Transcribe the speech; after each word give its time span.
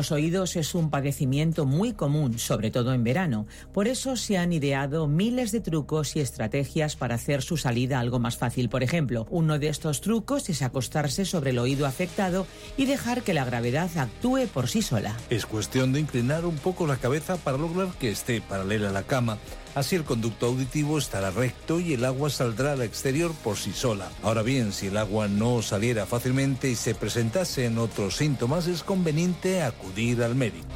Los 0.00 0.12
oídos 0.12 0.56
es 0.56 0.74
un 0.74 0.88
padecimiento 0.88 1.66
muy 1.66 1.92
común, 1.92 2.38
sobre 2.38 2.70
todo 2.70 2.94
en 2.94 3.04
verano. 3.04 3.46
Por 3.74 3.86
eso 3.86 4.16
se 4.16 4.38
han 4.38 4.50
ideado 4.50 5.06
miles 5.06 5.52
de 5.52 5.60
trucos 5.60 6.16
y 6.16 6.20
estrategias 6.20 6.96
para 6.96 7.16
hacer 7.16 7.42
su 7.42 7.58
salida 7.58 8.00
algo 8.00 8.18
más 8.18 8.38
fácil. 8.38 8.70
Por 8.70 8.82
ejemplo, 8.82 9.26
uno 9.28 9.58
de 9.58 9.68
estos 9.68 10.00
trucos 10.00 10.48
es 10.48 10.62
acostarse 10.62 11.26
sobre 11.26 11.50
el 11.50 11.58
oído 11.58 11.84
afectado 11.84 12.46
y 12.78 12.86
dejar 12.86 13.20
que 13.20 13.34
la 13.34 13.44
gravedad 13.44 13.90
actúe 13.94 14.46
por 14.46 14.68
sí 14.68 14.80
sola. 14.80 15.14
Es 15.28 15.44
cuestión 15.44 15.92
de 15.92 16.00
inclinar 16.00 16.46
un 16.46 16.56
poco 16.56 16.86
la 16.86 16.96
cabeza 16.96 17.36
para 17.36 17.58
lograr 17.58 17.88
que 17.98 18.10
esté 18.10 18.40
paralela 18.40 18.88
a 18.88 18.92
la 18.92 19.02
cama 19.02 19.36
Así 19.74 19.94
el 19.94 20.04
conducto 20.04 20.46
auditivo 20.46 20.98
estará 20.98 21.30
recto 21.30 21.78
y 21.78 21.92
el 21.94 22.04
agua 22.04 22.28
saldrá 22.28 22.72
al 22.72 22.82
exterior 22.82 23.32
por 23.44 23.56
sí 23.56 23.72
sola. 23.72 24.10
Ahora 24.22 24.42
bien, 24.42 24.72
si 24.72 24.88
el 24.88 24.96
agua 24.96 25.28
no 25.28 25.62
saliera 25.62 26.06
fácilmente 26.06 26.68
y 26.68 26.74
se 26.74 26.94
presentasen 26.94 27.78
otros 27.78 28.16
síntomas, 28.16 28.66
es 28.66 28.82
conveniente 28.82 29.62
acudir 29.62 30.24
al 30.24 30.34
médico. 30.34 30.66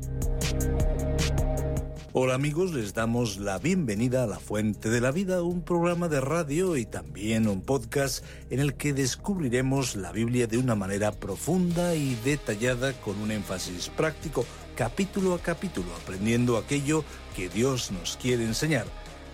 Hola 2.17 2.35
amigos, 2.35 2.73
les 2.73 2.95
damos 2.95 3.39
la 3.39 3.59
bienvenida 3.59 4.23
a 4.23 4.29
La 4.29 4.39
Fuente 4.39 4.89
de 4.89 5.01
la 5.01 5.11
Vida, 5.11 5.43
un 5.43 5.63
programa 5.63 6.09
de 6.09 6.21
radio 6.21 6.77
y 6.77 6.87
también 6.87 7.49
un 7.49 7.61
podcast 7.61 8.25
en 8.51 8.61
el 8.61 8.75
que 8.75 8.93
descubriremos 8.93 9.97
la 9.97 10.13
Biblia 10.13 10.47
de 10.47 10.59
una 10.59 10.77
manera 10.77 11.11
profunda 11.11 11.97
y 11.97 12.15
detallada 12.25 12.93
con 12.93 13.21
un 13.21 13.33
énfasis 13.33 13.89
práctico 13.89 14.47
capítulo 14.75 15.35
a 15.35 15.39
capítulo, 15.39 15.95
aprendiendo 15.95 16.57
aquello 16.57 17.05
que 17.37 17.49
Dios 17.49 17.91
nos 17.91 18.17
quiere 18.17 18.45
enseñar. 18.45 18.87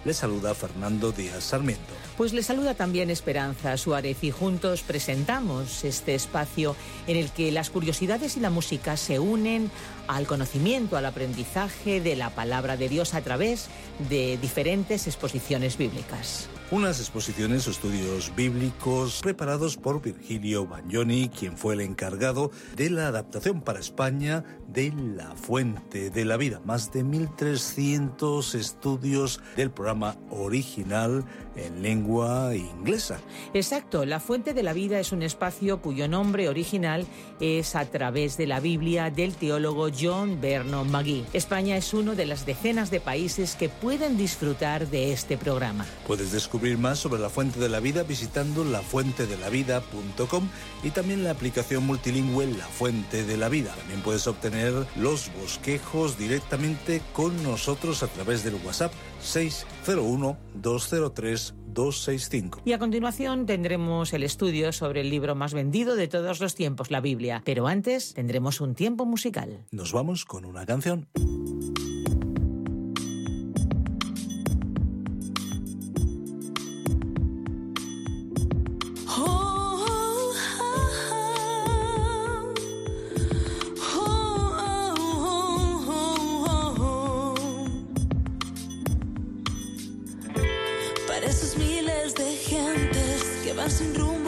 Le 0.05 0.15
saluda 0.15 0.55
Fernando 0.55 1.13
Díaz 1.13 1.45
Sarmiento. 1.45 1.93
Pues 2.17 2.33
le 2.33 2.43
saluda 2.43 2.75
también 2.75 3.11
Esperanza 3.11 3.77
Suárez 3.77 4.17
y 4.23 4.31
juntos 4.31 4.83
presentamos 4.83 5.85
este 5.85 6.15
espacio 6.15 6.75
en 7.07 7.19
el 7.19 7.31
que 7.31 7.53
las 7.53 7.69
curiosidades 7.69 8.37
y 8.37 8.41
la 8.41 8.49
música 8.49 8.97
se 8.97 9.19
unen 9.19 9.71
al 10.09 10.27
conocimiento, 10.27 10.97
al 10.97 11.05
aprendizaje 11.05 12.01
de 12.01 12.17
la 12.17 12.31
palabra 12.31 12.79
de 12.79 12.89
Dios 12.89 13.13
a 13.13 13.21
través 13.21 13.69
de 14.09 14.39
diferentes 14.39 15.07
exposiciones 15.07 15.77
bíblicas. 15.77 16.49
Unas 16.73 17.01
exposiciones 17.01 17.67
o 17.67 17.73
estudios 17.73 18.33
bíblicos 18.37 19.23
preparados 19.23 19.77
por 19.77 20.01
Virgilio 20.01 20.69
Bagnoni, 20.69 21.29
quien 21.29 21.59
fue 21.59 21.75
el 21.75 21.81
encargado 21.81 22.53
de 22.77 22.91
la 22.91 23.09
adaptación 23.09 23.61
para 23.61 23.81
España 23.81 24.45
de 24.69 24.93
La 24.93 25.35
Fuente 25.35 26.11
de 26.11 26.25
la 26.25 26.37
Vida. 26.37 26.61
Más 26.65 26.93
de 26.93 27.05
1.300 27.05 28.55
estudios 28.55 29.41
del 29.57 29.73
programa 29.73 30.15
original 30.31 31.25
en 31.57 31.83
lengua 31.83 32.55
inglesa. 32.55 33.19
Exacto, 33.53 34.05
La 34.05 34.21
Fuente 34.21 34.55
de 34.55 34.63
la 34.63 34.73
Vida 34.73 35.01
es 35.01 35.11
un 35.11 35.25
espacio 35.25 35.83
cuyo 35.83 36.07
nombre 36.07 36.49
original 36.49 37.05
es 37.41 37.75
a 37.75 37.85
través 37.87 38.37
de 38.37 38.47
la 38.47 38.61
Biblia 38.61 39.11
del 39.11 39.35
teólogo 39.35 39.89
John 39.91 40.41
Vernon 40.41 40.89
McGee. 40.89 41.25
España 41.33 41.77
es 41.77 41.93
uno 41.93 42.15
de 42.15 42.27
las 42.27 42.47
decenas 42.47 42.93
de 42.93 43.01
países 43.01 43.57
que 43.57 43.69
pueden 43.69 44.17
disfrutar 44.17 44.87
de 44.87 45.13
este 45.13 45.37
programa. 45.37 45.85
Puedes 46.07 46.31
descubrir 46.31 46.60
más 46.61 46.99
sobre 46.99 47.21
La 47.21 47.31
Fuente 47.31 47.59
de 47.59 47.71
la 47.71 47.81
Vida 47.81 48.03
visitando 48.03 48.65
lafuentedelavida.com 48.65 50.49
y 50.83 50.91
también 50.91 51.25
la 51.25 51.31
aplicación 51.31 51.87
multilingüe 51.87 52.47
La 52.47 52.67
Fuente 52.67 53.25
de 53.25 53.37
la 53.39 53.49
Vida. 53.49 53.75
También 53.75 54.03
puedes 54.03 54.27
obtener 54.27 54.75
los 54.97 55.31
bosquejos 55.41 56.19
directamente 56.19 57.01
con 57.15 57.43
nosotros 57.43 58.03
a 58.03 58.09
través 58.09 58.45
del 58.45 58.57
WhatsApp 58.57 58.93
601 59.23 60.37
203 60.55 61.55
265. 61.73 62.63
Y 62.65 62.73
a 62.73 62.79
continuación 62.79 63.47
tendremos 63.47 64.13
el 64.13 64.23
estudio 64.23 64.73
sobre 64.73 65.01
el 65.01 65.09
libro 65.09 65.35
más 65.35 65.55
vendido 65.55 65.97
de 65.97 66.09
todos 66.09 66.41
los 66.41 66.55
tiempos, 66.55 66.91
la 66.91 67.01
Biblia. 67.01 67.43
Pero 67.45 67.69
antes 67.69 68.13
tendremos 68.13 68.61
un 68.61 68.75
tiempo 68.75 69.07
musical. 69.07 69.65
Nos 69.71 69.93
vamos 69.93 70.25
con 70.27 70.45
una 70.45 70.67
canción. 70.67 71.09
room 93.81 94.20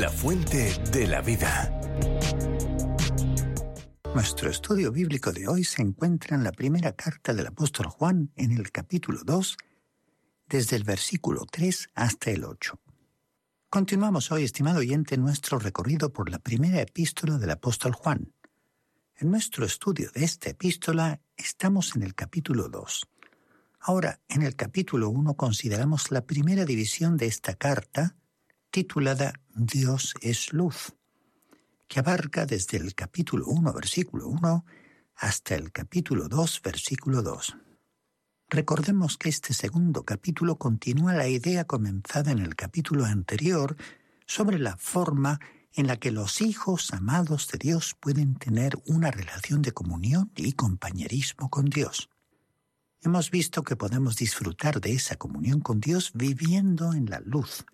La 0.00 0.10
fuente 0.10 0.76
de 0.90 1.06
la 1.06 1.20
vida. 1.20 1.70
Nuestro 4.12 4.50
estudio 4.50 4.90
bíblico 4.90 5.30
de 5.30 5.46
hoy 5.46 5.62
se 5.62 5.82
encuentra 5.82 6.36
en 6.36 6.42
la 6.42 6.50
primera 6.50 6.90
carta 6.90 7.32
del 7.34 7.46
apóstol 7.46 7.86
Juan 7.86 8.32
en 8.34 8.50
el 8.50 8.72
capítulo 8.72 9.20
2, 9.24 9.56
desde 10.48 10.74
el 10.74 10.82
versículo 10.82 11.46
3 11.48 11.90
hasta 11.94 12.32
el 12.32 12.42
8. 12.42 12.80
Continuamos 13.70 14.32
hoy, 14.32 14.42
estimado 14.42 14.80
oyente, 14.80 15.16
nuestro 15.16 15.60
recorrido 15.60 16.12
por 16.12 16.30
la 16.30 16.40
primera 16.40 16.80
epístola 16.80 17.38
del 17.38 17.50
apóstol 17.52 17.92
Juan. 17.92 18.32
En 19.14 19.30
nuestro 19.30 19.64
estudio 19.64 20.10
de 20.12 20.24
esta 20.24 20.50
epístola 20.50 21.20
estamos 21.36 21.94
en 21.94 22.02
el 22.02 22.16
capítulo 22.16 22.68
2. 22.68 23.06
Ahora, 23.86 24.18
en 24.30 24.40
el 24.40 24.56
capítulo 24.56 25.10
1 25.10 25.34
consideramos 25.34 26.10
la 26.10 26.24
primera 26.24 26.64
división 26.64 27.18
de 27.18 27.26
esta 27.26 27.52
carta, 27.52 28.16
titulada 28.70 29.34
Dios 29.54 30.14
es 30.22 30.54
luz, 30.54 30.94
que 31.86 32.00
abarca 32.00 32.46
desde 32.46 32.78
el 32.78 32.94
capítulo 32.94 33.46
1, 33.46 33.74
versículo 33.74 34.28
1, 34.28 34.64
hasta 35.16 35.54
el 35.54 35.70
capítulo 35.70 36.28
2, 36.28 36.62
versículo 36.64 37.20
2. 37.20 37.58
Recordemos 38.48 39.18
que 39.18 39.28
este 39.28 39.52
segundo 39.52 40.06
capítulo 40.06 40.56
continúa 40.56 41.12
la 41.12 41.28
idea 41.28 41.66
comenzada 41.66 42.30
en 42.32 42.38
el 42.38 42.56
capítulo 42.56 43.04
anterior 43.04 43.76
sobre 44.24 44.58
la 44.58 44.78
forma 44.78 45.40
en 45.74 45.88
la 45.88 45.98
que 45.98 46.10
los 46.10 46.40
hijos 46.40 46.90
amados 46.94 47.48
de 47.48 47.58
Dios 47.58 47.94
pueden 48.00 48.36
tener 48.36 48.78
una 48.86 49.10
relación 49.10 49.60
de 49.60 49.72
comunión 49.72 50.32
y 50.36 50.52
compañerismo 50.52 51.50
con 51.50 51.66
Dios 51.66 52.08
hemos 53.04 53.30
visto 53.30 53.62
que 53.62 53.76
podemos 53.76 54.16
disfrutar 54.16 54.80
de 54.80 54.92
esa 54.92 55.16
comunión 55.16 55.60
con 55.60 55.78
Dios 55.78 56.12
viviendo 56.14 56.94
en 56.94 57.10
la 57.10 57.20
luz, 57.20 57.64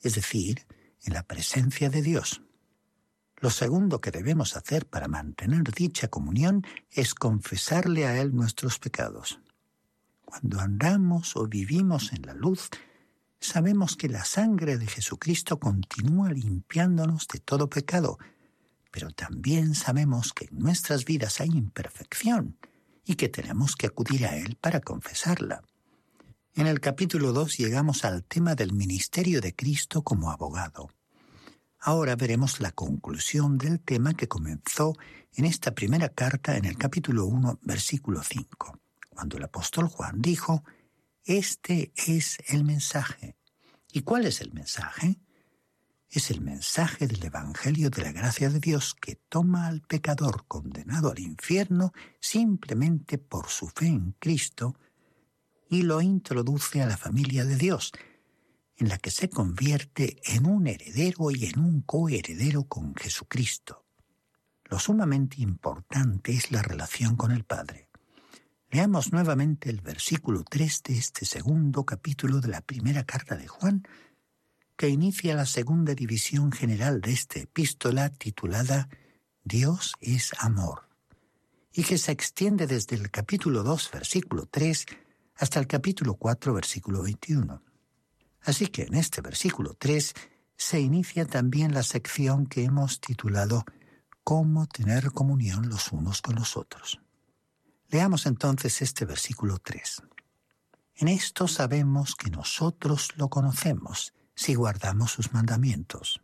es 0.00 0.16
decir, 0.16 0.66
en 1.04 1.14
la 1.14 1.22
presencia 1.22 1.90
de 1.90 2.02
Dios. 2.02 2.42
Lo 3.36 3.50
segundo 3.50 4.00
que 4.00 4.10
debemos 4.10 4.56
hacer 4.56 4.86
para 4.86 5.08
mantener 5.08 5.62
dicha 5.72 6.08
comunión 6.08 6.66
es 6.90 7.14
confesarle 7.14 8.06
a 8.06 8.20
Él 8.20 8.34
nuestros 8.34 8.78
pecados. 8.78 9.40
Cuando 10.24 10.60
andamos 10.60 11.36
o 11.36 11.46
vivimos 11.46 12.12
en 12.12 12.22
la 12.26 12.34
luz, 12.34 12.68
sabemos 13.38 13.96
que 13.96 14.08
la 14.08 14.24
sangre 14.24 14.76
de 14.76 14.86
Jesucristo 14.86 15.58
continúa 15.58 16.32
limpiándonos 16.32 17.28
de 17.28 17.38
todo 17.38 17.70
pecado, 17.70 18.18
pero 18.90 19.12
también 19.12 19.74
sabemos 19.74 20.32
que 20.32 20.46
en 20.46 20.58
nuestras 20.58 21.04
vidas 21.04 21.40
hay 21.40 21.50
imperfección 21.50 22.56
y 23.04 23.16
que 23.16 23.28
tenemos 23.28 23.76
que 23.76 23.86
acudir 23.86 24.26
a 24.26 24.36
Él 24.36 24.56
para 24.60 24.80
confesarla. 24.80 25.62
En 26.54 26.66
el 26.66 26.80
capítulo 26.80 27.32
2 27.32 27.58
llegamos 27.58 28.04
al 28.04 28.24
tema 28.24 28.54
del 28.54 28.72
ministerio 28.72 29.40
de 29.40 29.54
Cristo 29.54 30.02
como 30.02 30.30
abogado. 30.30 30.90
Ahora 31.78 32.16
veremos 32.16 32.60
la 32.60 32.72
conclusión 32.72 33.56
del 33.56 33.80
tema 33.80 34.14
que 34.14 34.28
comenzó 34.28 34.96
en 35.34 35.44
esta 35.44 35.74
primera 35.74 36.08
carta 36.10 36.56
en 36.56 36.64
el 36.64 36.76
capítulo 36.76 37.26
1, 37.26 37.60
versículo 37.62 38.22
5, 38.22 38.78
cuando 39.08 39.36
el 39.38 39.44
apóstol 39.44 39.86
Juan 39.88 40.20
dijo, 40.20 40.64
Este 41.24 41.92
es 41.94 42.38
el 42.48 42.64
mensaje. 42.64 43.36
¿Y 43.92 44.02
cuál 44.02 44.26
es 44.26 44.40
el 44.40 44.52
mensaje? 44.52 45.18
Es 46.10 46.30
el 46.30 46.40
mensaje 46.40 47.06
del 47.06 47.24
Evangelio 47.24 47.88
de 47.88 48.02
la 48.02 48.12
gracia 48.12 48.50
de 48.50 48.58
Dios 48.58 48.96
que 49.00 49.16
toma 49.28 49.66
al 49.68 49.80
pecador 49.82 50.44
condenado 50.48 51.10
al 51.12 51.20
infierno 51.20 51.92
simplemente 52.18 53.16
por 53.18 53.48
su 53.48 53.68
fe 53.68 53.86
en 53.86 54.12
Cristo 54.18 54.76
y 55.68 55.82
lo 55.82 56.00
introduce 56.00 56.82
a 56.82 56.86
la 56.86 56.96
familia 56.96 57.44
de 57.44 57.56
Dios, 57.56 57.92
en 58.76 58.88
la 58.88 58.98
que 58.98 59.12
se 59.12 59.30
convierte 59.30 60.20
en 60.24 60.46
un 60.46 60.66
heredero 60.66 61.30
y 61.30 61.46
en 61.46 61.60
un 61.60 61.82
coheredero 61.82 62.64
con 62.64 62.96
Jesucristo. 62.96 63.84
Lo 64.64 64.80
sumamente 64.80 65.40
importante 65.40 66.32
es 66.32 66.50
la 66.50 66.62
relación 66.62 67.14
con 67.14 67.30
el 67.30 67.44
Padre. 67.44 67.88
Leamos 68.72 69.12
nuevamente 69.12 69.70
el 69.70 69.80
versículo 69.80 70.42
3 70.42 70.82
de 70.84 70.98
este 70.98 71.24
segundo 71.24 71.84
capítulo 71.84 72.40
de 72.40 72.48
la 72.48 72.60
primera 72.62 73.04
carta 73.04 73.36
de 73.36 73.46
Juan, 73.46 73.84
que 74.80 74.88
inicia 74.88 75.34
la 75.34 75.44
segunda 75.44 75.94
división 75.94 76.52
general 76.52 77.02
de 77.02 77.12
esta 77.12 77.38
epístola 77.38 78.08
titulada 78.08 78.88
Dios 79.44 79.92
es 80.00 80.32
amor, 80.38 80.88
y 81.70 81.84
que 81.84 81.98
se 81.98 82.12
extiende 82.12 82.66
desde 82.66 82.96
el 82.96 83.10
capítulo 83.10 83.62
2, 83.62 83.90
versículo 83.92 84.46
3, 84.46 84.86
hasta 85.34 85.60
el 85.60 85.66
capítulo 85.66 86.14
4, 86.14 86.54
versículo 86.54 87.02
21. 87.02 87.62
Así 88.40 88.68
que 88.68 88.84
en 88.84 88.94
este 88.94 89.20
versículo 89.20 89.74
3 89.74 90.14
se 90.56 90.80
inicia 90.80 91.26
también 91.26 91.74
la 91.74 91.82
sección 91.82 92.46
que 92.46 92.64
hemos 92.64 93.02
titulado 93.02 93.66
Cómo 94.24 94.66
tener 94.66 95.10
comunión 95.10 95.68
los 95.68 95.92
unos 95.92 96.22
con 96.22 96.36
los 96.36 96.56
otros. 96.56 96.98
Leamos 97.90 98.24
entonces 98.24 98.80
este 98.80 99.04
versículo 99.04 99.58
3. 99.58 100.04
En 100.94 101.08
esto 101.08 101.48
sabemos 101.48 102.14
que 102.14 102.30
nosotros 102.30 103.10
lo 103.16 103.28
conocemos 103.28 104.14
si 104.40 104.54
guardamos 104.54 105.12
sus 105.12 105.34
mandamientos. 105.34 106.22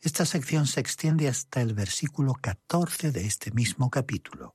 Esta 0.00 0.24
sección 0.24 0.66
se 0.66 0.80
extiende 0.80 1.28
hasta 1.28 1.60
el 1.60 1.74
versículo 1.74 2.32
14 2.32 3.12
de 3.12 3.26
este 3.26 3.50
mismo 3.50 3.90
capítulo. 3.90 4.54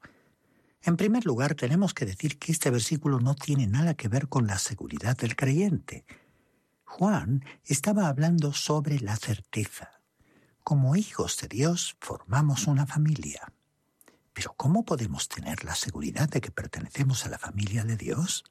En 0.81 0.98
primer 0.98 1.24
lugar, 1.24 1.54
tenemos 1.54 1.94
que 1.94 2.08
decir 2.08 2.40
que 2.40 2.52
este 2.52 2.72
versículo 2.72 3.20
no 3.20 3.36
tiene 3.36 3.68
nada 3.68 3.94
que 3.94 4.08
ver 4.08 4.28
con 4.28 4.48
la 4.48 4.58
seguridad 4.58 5.16
del 5.16 5.36
creyente. 5.36 6.04
Juan 6.84 7.46
estaba 7.64 8.08
hablando 8.08 8.54
sobre 8.54 9.00
la 9.00 9.18
certeza. 9.18 10.02
Como 10.64 10.96
hijos 10.96 11.38
de 11.42 11.50
Dios 11.50 11.96
formamos 12.00 12.65
una 12.65 12.88
familia. 12.88 13.53
Pero 14.34 14.56
¿cómo 14.58 14.84
podemos 14.84 15.30
tener 15.30 15.63
la 15.63 15.75
seguridad 15.75 16.27
de 16.27 16.42
que 16.42 16.50
pertenecemos 16.50 17.24
a 17.24 17.30
la 17.30 17.38
familia 17.38 17.84
de 17.84 17.98
Dios? 17.98 18.44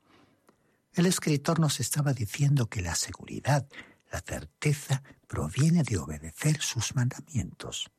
El 0.92 1.06
escritor 1.06 1.58
nos 1.58 1.80
estaba 1.80 2.12
diciendo 2.12 2.68
que 2.68 2.82
la 2.82 2.94
seguridad 2.94 3.66
la 4.12 4.20
certeza 4.20 5.02
proviene 5.26 5.82
de 5.82 5.96
obedecer 5.96 6.60
sus 6.60 6.94
mandamientos. 6.94 7.90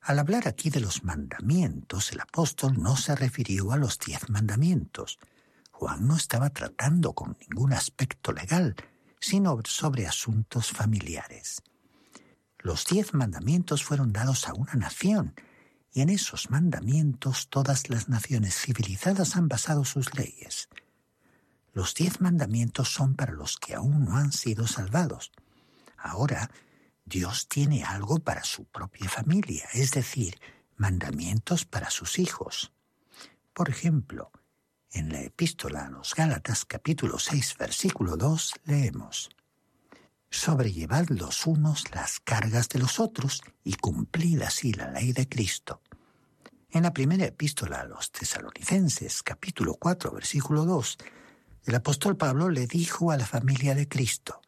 Al 0.00 0.20
hablar 0.20 0.48
aquí 0.48 0.70
de 0.70 0.80
los 0.80 1.04
mandamientos, 1.04 2.12
el 2.12 2.20
apóstol 2.20 2.80
no 2.80 2.96
se 2.96 3.14
refirió 3.16 3.72
a 3.72 3.76
los 3.76 3.98
diez 3.98 4.30
mandamientos. 4.30 5.18
Juan 5.72 6.06
no 6.06 6.16
estaba 6.16 6.50
tratando 6.50 7.12
con 7.12 7.36
ningún 7.40 7.72
aspecto 7.72 8.32
legal, 8.32 8.76
sino 9.20 9.60
sobre 9.64 10.06
asuntos 10.06 10.70
familiares. 10.70 11.62
Los 12.58 12.84
diez 12.84 13.12
mandamientos 13.12 13.84
fueron 13.84 14.12
dados 14.12 14.48
a 14.48 14.54
una 14.54 14.74
nación, 14.74 15.34
y 15.92 16.00
en 16.00 16.08
esos 16.08 16.50
mandamientos 16.50 17.48
todas 17.48 17.90
las 17.90 18.08
naciones 18.08 18.54
civilizadas 18.56 19.36
han 19.36 19.48
basado 19.48 19.84
sus 19.84 20.14
leyes. 20.16 20.68
Los 21.72 21.94
diez 21.94 22.20
mandamientos 22.20 22.92
son 22.92 23.14
para 23.14 23.32
los 23.32 23.56
que 23.56 23.74
aún 23.74 24.04
no 24.04 24.16
han 24.16 24.32
sido 24.32 24.66
salvados. 24.66 25.32
Ahora, 25.96 26.50
Dios 27.04 27.48
tiene 27.48 27.82
algo 27.82 28.18
para 28.18 28.44
su 28.44 28.64
propia 28.64 29.08
familia, 29.08 29.68
es 29.72 29.92
decir, 29.92 30.38
mandamientos 30.76 31.64
para 31.64 31.90
sus 31.90 32.18
hijos. 32.18 32.72
Por 33.54 33.70
ejemplo, 33.70 34.30
en 34.90 35.10
la 35.10 35.20
epístola 35.20 35.86
a 35.86 35.90
los 35.90 36.14
Gálatas 36.14 36.64
capítulo 36.64 37.18
6 37.18 37.56
versículo 37.58 38.16
2 38.16 38.54
leemos, 38.64 39.30
Sobrellevad 40.30 41.08
los 41.08 41.46
unos 41.46 41.90
las 41.94 42.20
cargas 42.20 42.68
de 42.70 42.78
los 42.78 43.00
otros 43.00 43.42
y 43.64 43.74
cumplid 43.74 44.40
así 44.42 44.72
la 44.72 44.90
ley 44.90 45.12
de 45.12 45.28
Cristo. 45.28 45.82
En 46.70 46.84
la 46.84 46.92
primera 46.92 47.26
epístola 47.26 47.80
a 47.80 47.84
los 47.84 48.10
tesalonicenses 48.10 49.22
capítulo 49.22 49.74
4 49.74 50.10
versículo 50.12 50.64
2 50.64 50.98
el 51.64 51.74
apóstol 51.74 52.16
Pablo 52.16 52.50
le 52.50 52.66
dijo 52.66 53.10
a 53.10 53.16
la 53.16 53.26
familia 53.26 53.74
de 53.74 53.88
Cristo, 53.88 54.40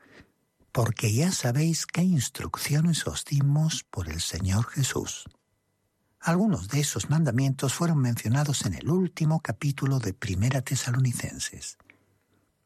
porque 0.73 1.13
ya 1.13 1.31
sabéis 1.31 1.87
qué 1.87 2.03
instrucciones 2.03 3.07
os 3.07 3.25
dimos 3.25 3.85
por 3.85 4.09
el 4.09 4.21
Señor 4.21 4.67
Jesús. 4.67 5.25
Algunos 6.19 6.69
de 6.69 6.81
esos 6.81 7.11
mandamientos 7.11 7.75
fueron 7.75 7.99
mencionados 7.99 8.65
en 8.67 8.75
el 8.75 8.91
último 8.91 9.41
capítulo 9.41 9.99
de 9.99 10.15
Primera 10.15 10.63
Tesalonicenses. 10.63 11.77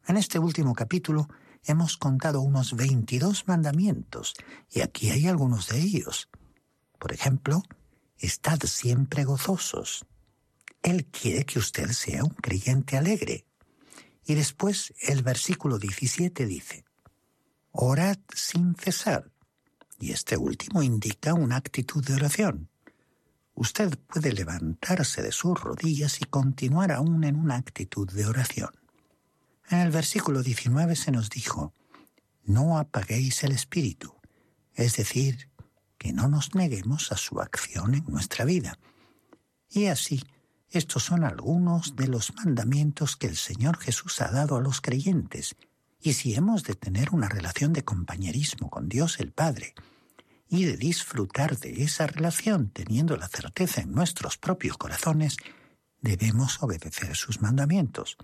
En 0.07 0.17
este 0.17 0.39
último 0.39 0.73
capítulo, 0.73 1.27
hemos 1.65 1.97
contado 1.97 2.41
unos 2.41 2.75
22 2.75 3.47
mandamientos 3.47 4.33
y 4.71 4.81
aquí 4.81 5.11
hay 5.11 5.27
algunos 5.27 5.67
de 5.67 5.79
ellos. 5.79 6.29
Por 6.97 7.13
ejemplo, 7.13 7.61
estad 8.17 8.59
siempre 8.61 9.23
gozosos. 9.25 10.05
Él 10.81 11.05
quiere 11.05 11.45
que 11.45 11.59
usted 11.59 11.89
sea 11.91 12.23
un 12.23 12.31
creyente 12.31 12.97
alegre. 12.97 13.45
Y 14.29 14.35
después 14.35 14.93
el 15.01 15.23
versículo 15.23 15.79
17 15.79 16.45
dice, 16.45 16.85
orad 17.71 18.19
sin 18.31 18.75
cesar. 18.75 19.31
Y 19.99 20.11
este 20.11 20.37
último 20.37 20.83
indica 20.83 21.33
una 21.33 21.55
actitud 21.55 22.05
de 22.05 22.13
oración. 22.13 22.69
Usted 23.55 23.97
puede 23.97 24.31
levantarse 24.31 25.23
de 25.23 25.31
sus 25.31 25.59
rodillas 25.59 26.21
y 26.21 26.25
continuar 26.25 26.91
aún 26.91 27.23
en 27.23 27.37
una 27.37 27.55
actitud 27.55 28.07
de 28.07 28.27
oración. 28.27 28.69
En 29.67 29.79
el 29.79 29.89
versículo 29.89 30.43
19 30.43 30.95
se 30.95 31.09
nos 31.09 31.31
dijo, 31.31 31.73
no 32.43 32.77
apaguéis 32.77 33.43
el 33.43 33.51
espíritu, 33.51 34.13
es 34.75 34.95
decir, 34.95 35.49
que 35.97 36.13
no 36.13 36.27
nos 36.27 36.53
neguemos 36.53 37.11
a 37.11 37.17
su 37.17 37.41
acción 37.41 37.95
en 37.95 38.05
nuestra 38.05 38.45
vida. 38.45 38.77
Y 39.71 39.87
así, 39.87 40.23
estos 40.71 41.03
son 41.03 41.23
algunos 41.23 41.95
de 41.95 42.07
los 42.07 42.33
mandamientos 42.35 43.15
que 43.15 43.27
el 43.27 43.37
Señor 43.37 43.77
Jesús 43.77 44.21
ha 44.21 44.29
dado 44.29 44.57
a 44.57 44.61
los 44.61 44.81
creyentes, 44.81 45.55
y 45.99 46.13
si 46.13 46.35
hemos 46.35 46.63
de 46.63 46.75
tener 46.75 47.09
una 47.11 47.27
relación 47.27 47.73
de 47.73 47.83
compañerismo 47.83 48.69
con 48.69 48.87
Dios 48.87 49.19
el 49.19 49.31
Padre, 49.31 49.73
y 50.47 50.65
de 50.65 50.77
disfrutar 50.77 51.57
de 51.57 51.83
esa 51.83 52.07
relación 52.07 52.69
teniendo 52.69 53.15
la 53.17 53.27
certeza 53.27 53.81
en 53.81 53.93
nuestros 53.93 54.37
propios 54.37 54.77
corazones, 54.77 55.37
debemos 56.01 56.61
obedecer 56.61 57.15
sus 57.15 57.41
mandamientos. 57.41 58.17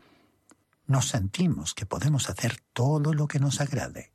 Nos 0.88 1.08
sentimos 1.08 1.74
que 1.74 1.86
podemos 1.86 2.30
hacer 2.30 2.58
todo 2.74 3.14
lo 3.14 3.28
que 3.28 3.40
nos 3.40 3.62
agrade. 3.62 4.12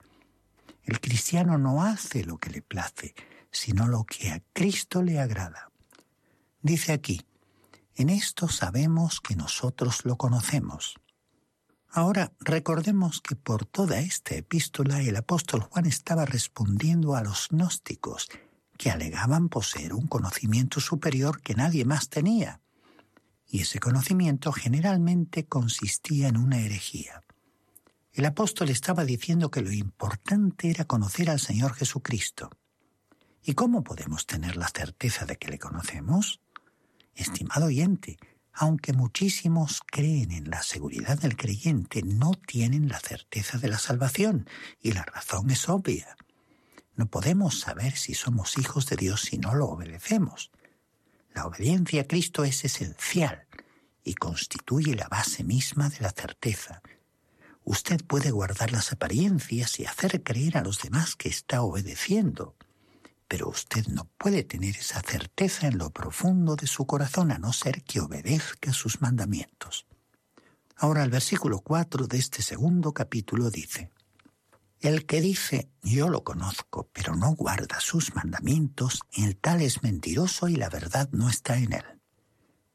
El 0.83 1.01
cristiano 1.01 1.59
no 1.59 1.83
hace 1.85 2.25
lo 2.25 2.39
que 2.39 2.51
le 2.51 2.63
place, 2.63 3.15
sino 3.51 3.87
lo 3.87 4.05
que 4.05 4.31
a 4.31 4.43
Cristo 4.53 5.03
le 5.03 5.21
agrada. 5.21 5.71
Dice 6.63 6.93
aquí, 6.93 7.25
en 8.01 8.09
esto 8.09 8.49
sabemos 8.49 9.21
que 9.21 9.37
nosotros 9.37 10.05
lo 10.05 10.17
conocemos. 10.17 10.95
Ahora 11.89 12.33
recordemos 12.41 13.21
que 13.21 13.35
por 13.37 13.67
toda 13.67 13.99
esta 13.99 14.35
epístola 14.37 15.01
el 15.03 15.17
apóstol 15.17 15.61
Juan 15.63 15.87
estaba 15.87 16.25
respondiendo 16.25 17.17
a 17.17 17.23
los 17.23 17.49
gnósticos, 17.51 18.29
que 18.79 18.91
alegaban 18.91 19.49
poseer 19.49 19.93
un 19.93 20.07
conocimiento 20.07 20.81
superior 20.81 21.43
que 21.43 21.55
nadie 21.55 21.85
más 21.85 22.09
tenía. 22.09 22.61
Y 23.47 23.63
ese 23.63 23.81
conocimiento 23.81 24.53
generalmente 24.53 25.47
consistía 25.47 26.29
en 26.29 26.37
una 26.37 26.61
herejía. 26.61 27.23
El 28.13 28.25
apóstol 28.25 28.71
estaba 28.71 29.05
diciendo 29.05 29.51
que 29.51 29.61
lo 29.61 29.73
importante 29.73 30.71
era 30.71 30.85
conocer 30.85 31.29
al 31.29 31.41
Señor 31.41 31.75
Jesucristo. 31.75 32.51
¿Y 33.43 33.55
cómo 33.55 33.83
podemos 33.83 34.27
tener 34.27 34.57
la 34.57 34.69
certeza 34.69 35.27
de 35.27 35.37
que 35.37 35.49
le 35.49 35.59
conocemos? 35.59 36.41
Estimado 37.15 37.67
oyente, 37.67 38.19
aunque 38.53 38.93
muchísimos 38.93 39.83
creen 39.87 40.33
en 40.33 40.51
la 40.51 40.63
seguridad 40.63 41.19
del 41.19 41.37
creyente, 41.37 42.03
no 42.03 42.33
tienen 42.33 42.89
la 42.89 43.01
certeza 43.01 43.59
de 43.59 43.69
la 43.69 43.79
salvación, 43.79 44.49
y 44.81 44.93
la 44.93 45.03
razón 45.03 45.51
es 45.51 45.69
obvia. 45.69 46.17
No 46.95 47.07
podemos 47.07 47.61
saber 47.61 47.97
si 47.97 48.15
somos 48.15 48.59
hijos 48.59 48.87
de 48.87 48.97
Dios 48.97 49.23
si 49.23 49.39
no 49.39 49.55
lo 49.55 49.69
obedecemos. 49.69 50.51
La 51.35 51.47
obediencia 51.47 52.03
a 52.03 52.07
Cristo 52.07 52.45
es 52.45 52.65
esencial 52.65 53.47
y 54.05 54.15
constituye 54.15 54.95
la 54.95 55.09
base 55.09 55.45
misma 55.45 55.89
de 55.89 56.01
la 56.01 56.11
certeza. 56.11 56.83
Usted 57.65 58.05
puede 58.05 58.31
guardar 58.31 58.73
las 58.73 58.93
apariencias 58.93 59.79
y 59.79 59.85
hacer 59.85 60.23
creer 60.23 60.59
a 60.59 60.63
los 60.63 60.83
demás 60.83 61.17
que 61.17 61.29
está 61.29 61.63
obedeciendo, 61.63 62.57
pero 63.31 63.49
usted 63.49 63.87
no 63.87 64.09
puede 64.19 64.43
tener 64.43 64.77
esa 64.77 65.01
certeza 65.03 65.69
en 65.69 65.79
lo 65.79 65.91
profundo 65.91 66.57
de 66.57 66.67
su 66.67 66.85
corazón 66.85 67.31
a 67.31 67.39
no 67.39 67.53
ser 67.53 67.85
que 67.85 68.01
obedezca 68.01 68.73
sus 68.73 69.01
mandamientos. 69.01 69.87
Ahora 70.75 71.05
el 71.05 71.11
versículo 71.11 71.61
4 71.61 72.09
de 72.09 72.19
este 72.19 72.43
segundo 72.43 72.93
capítulo 72.93 73.49
dice, 73.49 73.93
El 74.81 75.07
que 75.07 75.21
dice, 75.21 75.71
yo 75.81 76.09
lo 76.09 76.25
conozco, 76.25 76.91
pero 76.93 77.15
no 77.15 77.37
guarda 77.37 77.79
sus 77.79 78.17
mandamientos, 78.17 78.99
el 79.13 79.37
tal 79.37 79.63
es 79.63 79.85
mentiroso 79.85 80.49
y 80.49 80.57
la 80.57 80.69
verdad 80.69 81.09
no 81.13 81.31
está 81.31 81.57
en 81.57 81.75
él. 81.75 81.85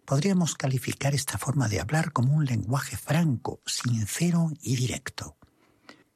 Podríamos 0.06 0.56
calificar 0.56 1.14
esta 1.14 1.38
forma 1.38 1.68
de 1.68 1.82
hablar 1.82 2.14
como 2.14 2.34
un 2.34 2.46
lenguaje 2.46 2.96
franco, 2.96 3.60
sincero 3.66 4.52
y 4.62 4.78
directo. 4.78 5.36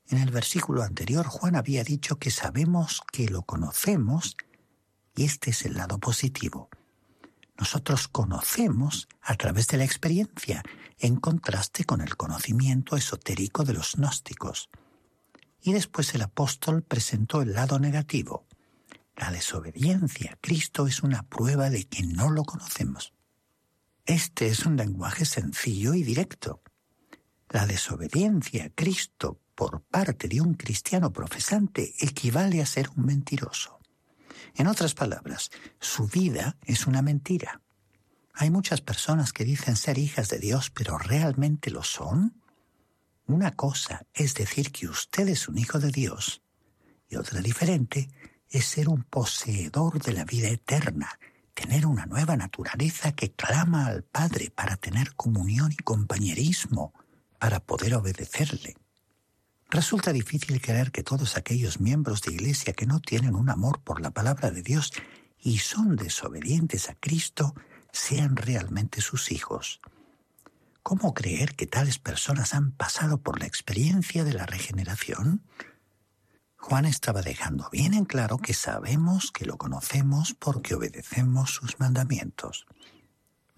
En 0.10 0.18
el 0.18 0.32
versículo 0.32 0.82
anterior 0.82 1.28
Juan 1.28 1.56
había 1.56 1.84
dicho 1.84 2.18
que 2.18 2.32
sabemos 2.32 3.02
que 3.12 3.30
lo 3.30 3.44
conocemos 3.44 4.36
y 5.16 5.26
este 5.26 5.52
es 5.52 5.66
el 5.66 5.76
lado 5.76 6.00
positivo. 6.00 6.70
Nosotros 7.60 8.08
conocemos 8.08 9.08
a 9.22 9.36
través 9.36 9.68
de 9.68 9.78
la 9.78 9.84
experiencia, 9.84 10.64
en 10.98 11.18
contraste 11.18 11.84
con 11.84 12.02
el 12.02 12.18
conocimiento 12.18 12.96
esotérico 12.96 13.64
de 13.64 13.74
los 13.74 13.98
gnósticos. 13.98 14.70
Y 15.62 15.74
después 15.74 16.16
el 16.16 16.24
apóstol 16.24 16.82
presentó 16.82 17.44
el 17.44 17.54
lado 17.54 17.78
negativo. 17.78 18.48
La 19.16 19.30
desobediencia 19.30 20.32
a 20.34 20.36
Cristo 20.38 20.88
es 20.88 21.04
una 21.04 21.22
prueba 21.24 21.70
de 21.70 21.84
que 21.84 22.02
no 22.04 22.32
lo 22.32 22.46
conocemos. 22.46 23.14
Este 24.06 24.48
es 24.48 24.66
un 24.66 24.76
lenguaje 24.76 25.26
sencillo 25.26 25.94
y 25.94 26.02
directo. 26.02 26.64
La 27.50 27.68
desobediencia 27.68 28.66
a 28.66 28.70
Cristo 28.70 29.42
por 29.60 29.82
parte 29.82 30.30
de 30.30 30.40
un 30.40 30.54
cristiano 30.54 31.12
profesante 31.12 31.94
equivale 32.00 32.62
a 32.62 32.66
ser 32.66 32.90
un 32.96 33.06
mentiroso. 33.06 33.82
En 34.56 34.68
otras 34.68 34.94
palabras, 34.94 35.52
su 35.82 36.08
vida 36.08 36.56
es 36.64 36.88
una 36.88 37.02
mentira. 37.02 37.62
Hay 38.34 38.52
muchas 38.52 38.80
personas 38.80 39.34
que 39.34 39.44
dicen 39.44 39.76
ser 39.76 39.98
hijas 39.98 40.30
de 40.30 40.40
Dios, 40.40 40.70
pero 40.70 40.98
¿realmente 40.98 41.72
lo 41.72 41.84
son? 41.84 42.42
Una 43.26 43.58
cosa 43.58 44.06
es 44.14 44.34
decir 44.34 44.72
que 44.72 44.88
usted 44.88 45.28
es 45.28 45.50
un 45.50 45.58
hijo 45.58 45.78
de 45.78 45.92
Dios 45.92 46.42
y 47.10 47.18
otra 47.18 47.42
diferente 47.42 48.10
es 48.50 48.64
ser 48.64 48.88
un 48.88 49.04
poseedor 49.04 50.02
de 50.02 50.14
la 50.14 50.24
vida 50.24 50.48
eterna, 50.48 51.20
tener 51.54 51.86
una 51.86 52.06
nueva 52.06 52.38
naturaleza 52.38 53.12
que 53.12 53.34
clama 53.34 53.88
al 53.88 54.04
Padre 54.04 54.52
para 54.52 54.78
tener 54.78 55.16
comunión 55.16 55.74
y 55.74 55.84
compañerismo, 55.84 56.94
para 57.40 57.60
poder 57.60 57.96
obedecerle. 57.96 58.78
Resulta 59.70 60.12
difícil 60.12 60.60
creer 60.62 60.92
que 60.92 61.04
todos 61.04 61.38
aquellos 61.38 61.80
miembros 61.80 62.24
de 62.24 62.34
Iglesia 62.34 62.74
que 62.74 62.88
no 62.88 63.00
tienen 63.00 63.36
un 63.36 63.52
amor 63.52 63.82
por 63.82 64.02
la 64.02 64.10
palabra 64.10 64.50
de 64.50 64.64
Dios 64.64 64.92
y 65.38 65.60
son 65.60 65.96
desobedientes 65.96 66.90
a 66.90 66.96
Cristo 66.96 67.54
sean 67.92 68.36
realmente 68.36 69.00
sus 69.00 69.32
hijos. 69.32 69.80
¿Cómo 70.82 71.14
creer 71.14 71.56
que 71.56 71.68
tales 71.68 72.00
personas 72.00 72.56
han 72.56 72.72
pasado 72.72 73.22
por 73.22 73.40
la 73.40 73.46
experiencia 73.46 74.24
de 74.24 74.34
la 74.34 74.48
regeneración? 74.48 75.44
Juan 76.58 76.86
estaba 76.86 77.22
dejando 77.22 77.70
bien 77.72 77.94
en 77.94 78.06
claro 78.06 78.40
que 78.40 78.56
sabemos 78.56 79.32
que 79.32 79.46
lo 79.46 79.58
conocemos 79.58 80.34
porque 80.34 80.74
obedecemos 80.74 81.52
sus 81.52 81.80
mandamientos. 81.80 82.66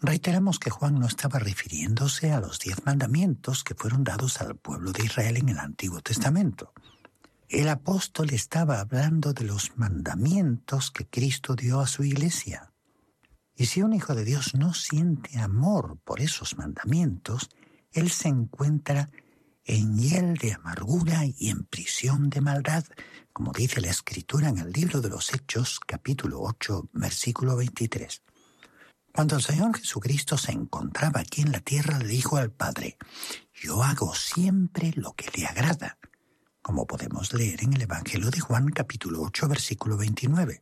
Reiteramos 0.04 0.58
que 0.58 0.72
Juan 0.72 0.96
no 0.96 1.06
estaba 1.06 1.38
refiriéndose 1.38 2.32
a 2.32 2.40
los 2.40 2.58
diez 2.58 2.84
mandamientos 2.88 3.64
que 3.64 3.76
fueron 3.76 4.04
dados 4.04 4.42
al 4.42 4.56
pueblo 4.56 4.92
de 4.92 5.06
Israel 5.06 5.38
en 5.38 5.50
el 5.50 5.60
Antiguo 5.60 6.02
Testamento. 6.02 6.74
El 7.48 7.70
apóstol 7.70 8.32
estaba 8.32 8.80
hablando 8.80 9.32
de 9.34 9.44
los 9.44 9.78
mandamientos 9.78 10.90
que 10.90 11.06
Cristo 11.06 11.56
dio 11.56 11.82
a 11.82 11.86
su 11.86 12.04
iglesia. 12.04 12.74
Y 13.56 13.68
si 13.68 13.84
un 13.84 13.94
hijo 13.94 14.16
de 14.16 14.26
Dios 14.26 14.56
no 14.56 14.74
siente 14.74 15.38
amor 15.38 16.00
por 16.04 16.20
esos 16.20 16.58
mandamientos, 16.58 17.52
él 17.92 18.10
se 18.10 18.30
encuentra 18.30 19.12
en 19.66 20.00
hiel 20.00 20.36
de 20.38 20.54
amargura 20.54 21.26
y 21.26 21.50
en 21.50 21.66
prisión 21.66 22.32
de 22.32 22.42
maldad, 22.42 22.86
como 23.34 23.52
dice 23.52 23.82
la 23.82 23.92
Escritura 23.92 24.50
en 24.50 24.58
el 24.58 24.72
libro 24.72 25.00
de 25.00 25.10
los 25.10 25.32
Hechos, 25.32 25.80
capítulo 25.80 26.42
8, 26.42 26.90
versículo 26.92 27.56
23. 27.56 28.24
Cuando 29.14 29.36
el 29.36 29.42
Señor 29.42 29.78
Jesucristo 29.78 30.38
se 30.38 30.54
encontraba 30.54 31.20
aquí 31.20 31.42
en 31.42 31.52
la 31.52 31.60
tierra, 31.60 32.00
le 32.00 32.08
dijo 32.08 32.38
al 32.38 32.50
Padre, 32.50 32.98
yo 33.54 33.84
hago 33.84 34.16
siempre 34.16 34.94
lo 34.96 35.14
que 35.14 35.30
le 35.36 35.46
agrada, 35.46 35.98
como 36.62 36.88
podemos 36.88 37.34
leer 37.34 37.62
en 37.64 37.74
el 37.74 37.82
Evangelio 37.82 38.32
de 38.32 38.40
Juan 38.40 38.70
capítulo 38.70 39.22
8 39.24 39.50
versículo 39.50 39.98
29. 39.98 40.62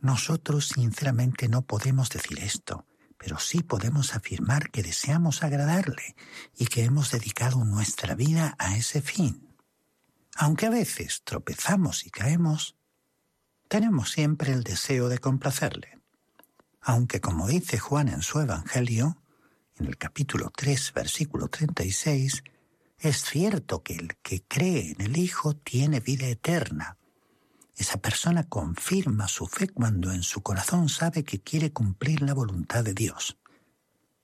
Nosotros 0.00 0.68
sinceramente 0.68 1.48
no 1.48 1.62
podemos 1.62 2.10
decir 2.10 2.38
esto, 2.38 2.86
pero 3.16 3.38
sí 3.38 3.62
podemos 3.62 4.14
afirmar 4.14 4.70
que 4.70 4.82
deseamos 4.82 5.42
agradarle 5.42 6.16
y 6.54 6.66
que 6.66 6.84
hemos 6.84 7.10
dedicado 7.10 7.64
nuestra 7.64 8.14
vida 8.14 8.56
a 8.58 8.76
ese 8.76 9.00
fin. 9.00 9.56
Aunque 10.36 10.66
a 10.66 10.70
veces 10.70 11.22
tropezamos 11.24 12.04
y 12.04 12.10
caemos, 12.10 12.76
tenemos 13.68 14.10
siempre 14.12 14.52
el 14.52 14.62
deseo 14.62 15.08
de 15.08 15.18
complacerle 15.18 15.97
aunque 16.88 17.20
como 17.20 17.46
dice 17.46 17.78
Juan 17.78 18.08
en 18.08 18.22
su 18.22 18.40
Evangelio, 18.40 19.18
en 19.76 19.84
el 19.84 19.98
capítulo 19.98 20.50
3, 20.56 20.94
versículo 20.94 21.48
36, 21.48 22.42
Es 22.98 23.24
cierto 23.24 23.82
que 23.82 23.92
el 23.92 24.16
que 24.22 24.42
cree 24.48 24.92
en 24.92 25.02
el 25.02 25.18
Hijo 25.18 25.54
tiene 25.54 26.00
vida 26.00 26.26
eterna. 26.28 26.96
Esa 27.76 27.98
persona 27.98 28.44
confirma 28.44 29.28
su 29.28 29.46
fe 29.46 29.68
cuando 29.68 30.12
en 30.12 30.22
su 30.22 30.40
corazón 30.40 30.88
sabe 30.88 31.24
que 31.24 31.42
quiere 31.42 31.74
cumplir 31.74 32.22
la 32.22 32.32
voluntad 32.32 32.82
de 32.84 32.94
Dios. 32.94 33.36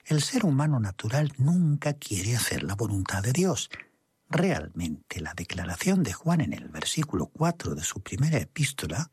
El 0.03 0.23
ser 0.23 0.43
humano 0.43 0.79
natural 0.79 1.33
nunca 1.37 1.93
quiere 1.93 2.35
hacer 2.35 2.63
la 2.63 2.73
voluntad 2.73 3.21
de 3.21 3.31
Dios. 3.31 3.69
Realmente 4.27 5.21
la 5.21 5.35
declaración 5.35 6.01
de 6.01 6.13
Juan 6.13 6.41
en 6.41 6.53
el 6.53 6.69
versículo 6.69 7.27
4 7.27 7.75
de 7.75 7.83
su 7.83 8.01
primera 8.01 8.39
epístola 8.39 9.11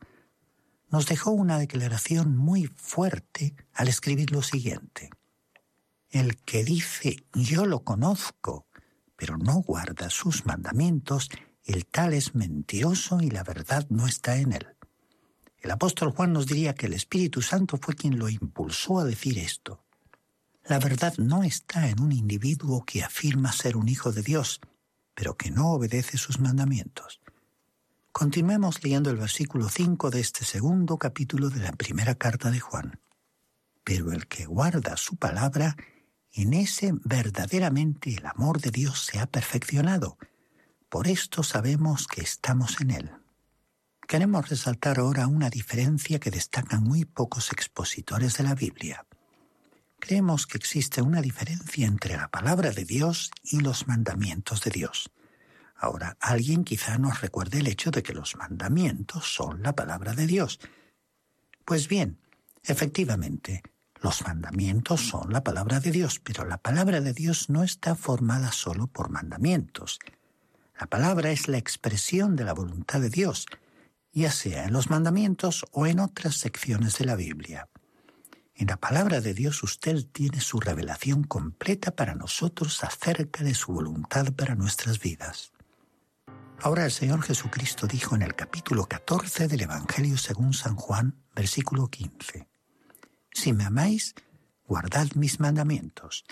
nos 0.92 1.06
dejó 1.06 1.32
una 1.32 1.58
declaración 1.58 2.36
muy 2.36 2.66
fuerte 2.76 3.56
al 3.72 3.88
escribir 3.88 4.30
lo 4.30 4.42
siguiente. 4.42 5.10
El 6.10 6.36
que 6.36 6.62
dice 6.62 7.24
yo 7.34 7.66
lo 7.66 7.82
conozco 7.82 8.66
pero 9.22 9.38
no 9.38 9.62
guarda 9.62 10.10
sus 10.10 10.46
mandamientos, 10.46 11.28
el 11.62 11.86
tal 11.86 12.12
es 12.12 12.34
mentiroso 12.34 13.20
y 13.20 13.30
la 13.30 13.44
verdad 13.44 13.86
no 13.88 14.08
está 14.08 14.36
en 14.38 14.52
él. 14.52 14.66
El 15.60 15.70
apóstol 15.70 16.10
Juan 16.10 16.32
nos 16.32 16.48
diría 16.48 16.74
que 16.74 16.86
el 16.86 16.92
Espíritu 16.92 17.40
Santo 17.40 17.78
fue 17.80 17.94
quien 17.94 18.18
lo 18.18 18.28
impulsó 18.28 18.98
a 18.98 19.04
decir 19.04 19.38
esto. 19.38 19.84
La 20.64 20.80
verdad 20.80 21.14
no 21.18 21.44
está 21.44 21.88
en 21.88 22.00
un 22.00 22.10
individuo 22.10 22.84
que 22.84 23.04
afirma 23.04 23.52
ser 23.52 23.76
un 23.76 23.88
hijo 23.88 24.10
de 24.10 24.22
Dios, 24.22 24.60
pero 25.14 25.36
que 25.36 25.52
no 25.52 25.70
obedece 25.70 26.18
sus 26.18 26.40
mandamientos. 26.40 27.20
Continuemos 28.12 28.84
leyendo 28.84 29.08
el 29.08 29.16
versículo 29.16 29.70
5 29.70 30.10
de 30.10 30.20
este 30.20 30.44
segundo 30.44 30.98
capítulo 30.98 31.48
de 31.48 31.60
la 31.60 31.72
primera 31.72 32.14
carta 32.14 32.50
de 32.50 32.60
Juan. 32.60 33.00
Pero 33.84 34.12
el 34.12 34.26
que 34.28 34.44
guarda 34.44 34.98
su 34.98 35.16
palabra, 35.16 35.76
en 36.30 36.52
ese 36.52 36.92
verdaderamente 37.04 38.14
el 38.14 38.26
amor 38.26 38.60
de 38.60 38.70
Dios 38.70 39.06
se 39.06 39.18
ha 39.18 39.26
perfeccionado. 39.26 40.18
Por 40.90 41.08
esto 41.08 41.42
sabemos 41.42 42.06
que 42.06 42.20
estamos 42.20 42.82
en 42.82 42.90
Él. 42.90 43.10
Queremos 44.06 44.46
resaltar 44.46 44.98
ahora 44.98 45.26
una 45.26 45.48
diferencia 45.48 46.20
que 46.20 46.30
destacan 46.30 46.82
muy 46.84 47.06
pocos 47.06 47.50
expositores 47.50 48.36
de 48.36 48.44
la 48.44 48.54
Biblia. 48.54 49.06
Creemos 49.98 50.46
que 50.46 50.58
existe 50.58 51.00
una 51.00 51.22
diferencia 51.22 51.86
entre 51.86 52.18
la 52.18 52.28
palabra 52.28 52.72
de 52.72 52.84
Dios 52.84 53.30
y 53.42 53.60
los 53.60 53.88
mandamientos 53.88 54.62
de 54.62 54.70
Dios. 54.70 55.10
Ahora, 55.82 56.16
alguien 56.20 56.62
quizá 56.62 56.96
nos 56.96 57.22
recuerde 57.22 57.58
el 57.58 57.66
hecho 57.66 57.90
de 57.90 58.04
que 58.04 58.14
los 58.14 58.36
mandamientos 58.36 59.34
son 59.34 59.64
la 59.64 59.74
palabra 59.74 60.14
de 60.14 60.28
Dios. 60.28 60.60
Pues 61.64 61.88
bien, 61.88 62.20
efectivamente, 62.62 63.64
los 64.00 64.22
mandamientos 64.22 65.00
son 65.00 65.32
la 65.32 65.42
palabra 65.42 65.80
de 65.80 65.90
Dios, 65.90 66.20
pero 66.20 66.44
la 66.44 66.58
palabra 66.58 67.00
de 67.00 67.12
Dios 67.12 67.50
no 67.50 67.64
está 67.64 67.96
formada 67.96 68.52
solo 68.52 68.86
por 68.86 69.10
mandamientos. 69.10 69.98
La 70.78 70.86
palabra 70.86 71.32
es 71.32 71.48
la 71.48 71.58
expresión 71.58 72.36
de 72.36 72.44
la 72.44 72.52
voluntad 72.52 73.00
de 73.00 73.10
Dios, 73.10 73.46
ya 74.12 74.30
sea 74.30 74.66
en 74.66 74.72
los 74.72 74.88
mandamientos 74.88 75.66
o 75.72 75.88
en 75.88 75.98
otras 75.98 76.36
secciones 76.36 76.96
de 76.98 77.06
la 77.06 77.16
Biblia. 77.16 77.68
En 78.54 78.68
la 78.68 78.76
palabra 78.76 79.20
de 79.20 79.34
Dios 79.34 79.64
usted 79.64 80.06
tiene 80.12 80.40
su 80.42 80.60
revelación 80.60 81.24
completa 81.24 81.90
para 81.96 82.14
nosotros 82.14 82.84
acerca 82.84 83.42
de 83.42 83.54
su 83.54 83.72
voluntad 83.72 84.32
para 84.34 84.54
nuestras 84.54 85.00
vidas. 85.00 85.52
Ahora 86.64 86.84
el 86.84 86.92
Señor 86.92 87.22
Jesucristo 87.22 87.88
dijo 87.88 88.14
en 88.14 88.22
el 88.22 88.36
capítulo 88.36 88.86
14 88.86 89.48
del 89.48 89.62
Evangelio 89.62 90.16
según 90.16 90.54
San 90.54 90.76
Juan, 90.76 91.20
versículo 91.34 91.88
15, 91.88 92.46
si 93.32 93.52
me 93.52 93.64
amáis, 93.64 94.14
guardad 94.64 95.08
mis 95.16 95.40
mandamientos. 95.40 96.24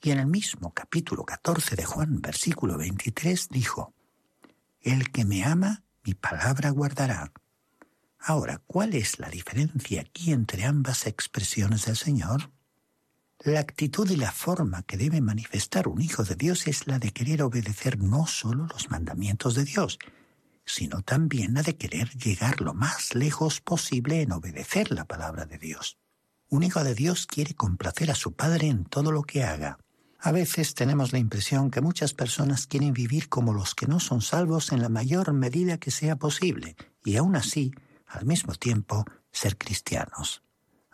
Y 0.00 0.10
en 0.10 0.20
el 0.20 0.26
mismo 0.26 0.72
capítulo 0.72 1.24
14 1.24 1.76
de 1.76 1.84
Juan, 1.84 2.22
versículo 2.22 2.78
23, 2.78 3.50
dijo, 3.50 3.92
El 4.80 5.12
que 5.12 5.26
me 5.26 5.44
ama, 5.44 5.84
mi 6.02 6.14
palabra 6.14 6.70
guardará. 6.70 7.30
Ahora, 8.18 8.62
¿cuál 8.66 8.94
es 8.94 9.18
la 9.18 9.28
diferencia 9.28 10.00
aquí 10.00 10.32
entre 10.32 10.64
ambas 10.64 11.06
expresiones 11.06 11.84
del 11.84 11.96
Señor? 11.98 12.50
La 13.44 13.60
actitud 13.60 14.10
y 14.10 14.16
la 14.16 14.32
forma 14.32 14.84
que 14.84 14.96
debe 14.96 15.20
manifestar 15.20 15.86
un 15.86 16.00
hijo 16.00 16.24
de 16.24 16.34
Dios 16.34 16.66
es 16.66 16.86
la 16.86 16.98
de 16.98 17.12
querer 17.12 17.42
obedecer 17.42 17.98
no 17.98 18.26
solo 18.26 18.66
los 18.72 18.90
mandamientos 18.90 19.54
de 19.54 19.66
Dios, 19.66 19.98
sino 20.64 21.02
también 21.02 21.52
la 21.52 21.62
de 21.62 21.76
querer 21.76 22.08
llegar 22.16 22.62
lo 22.62 22.72
más 22.72 23.14
lejos 23.14 23.60
posible 23.60 24.22
en 24.22 24.32
obedecer 24.32 24.90
la 24.92 25.04
palabra 25.04 25.44
de 25.44 25.58
Dios. 25.58 25.98
Un 26.48 26.62
hijo 26.62 26.82
de 26.84 26.94
Dios 26.94 27.26
quiere 27.26 27.52
complacer 27.52 28.10
a 28.10 28.14
su 28.14 28.32
Padre 28.32 28.68
en 28.68 28.86
todo 28.86 29.12
lo 29.12 29.24
que 29.24 29.44
haga. 29.44 29.78
A 30.20 30.32
veces 30.32 30.74
tenemos 30.74 31.12
la 31.12 31.18
impresión 31.18 31.70
que 31.70 31.82
muchas 31.82 32.14
personas 32.14 32.66
quieren 32.66 32.94
vivir 32.94 33.28
como 33.28 33.52
los 33.52 33.74
que 33.74 33.86
no 33.86 34.00
son 34.00 34.22
salvos 34.22 34.72
en 34.72 34.80
la 34.80 34.88
mayor 34.88 35.34
medida 35.34 35.76
que 35.76 35.90
sea 35.90 36.16
posible, 36.16 36.76
y 37.04 37.16
aún 37.16 37.36
así, 37.36 37.72
al 38.06 38.24
mismo 38.24 38.54
tiempo, 38.54 39.04
ser 39.32 39.58
cristianos. 39.58 40.43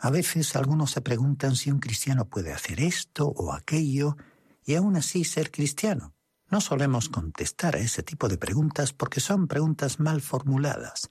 A 0.02 0.08
veces 0.10 0.56
algunos 0.56 0.92
se 0.92 1.02
preguntan 1.02 1.56
si 1.56 1.70
un 1.70 1.78
cristiano 1.78 2.24
puede 2.24 2.54
hacer 2.54 2.80
esto 2.80 3.28
o 3.28 3.52
aquello, 3.52 4.16
y 4.64 4.74
aún 4.74 4.96
así 4.96 5.24
ser 5.24 5.50
cristiano. 5.50 6.14
No 6.48 6.62
solemos 6.62 7.10
contestar 7.10 7.76
a 7.76 7.80
ese 7.80 8.02
tipo 8.02 8.28
de 8.28 8.38
preguntas 8.38 8.94
porque 8.94 9.20
son 9.20 9.46
preguntas 9.46 10.00
mal 10.00 10.22
formuladas. 10.22 11.10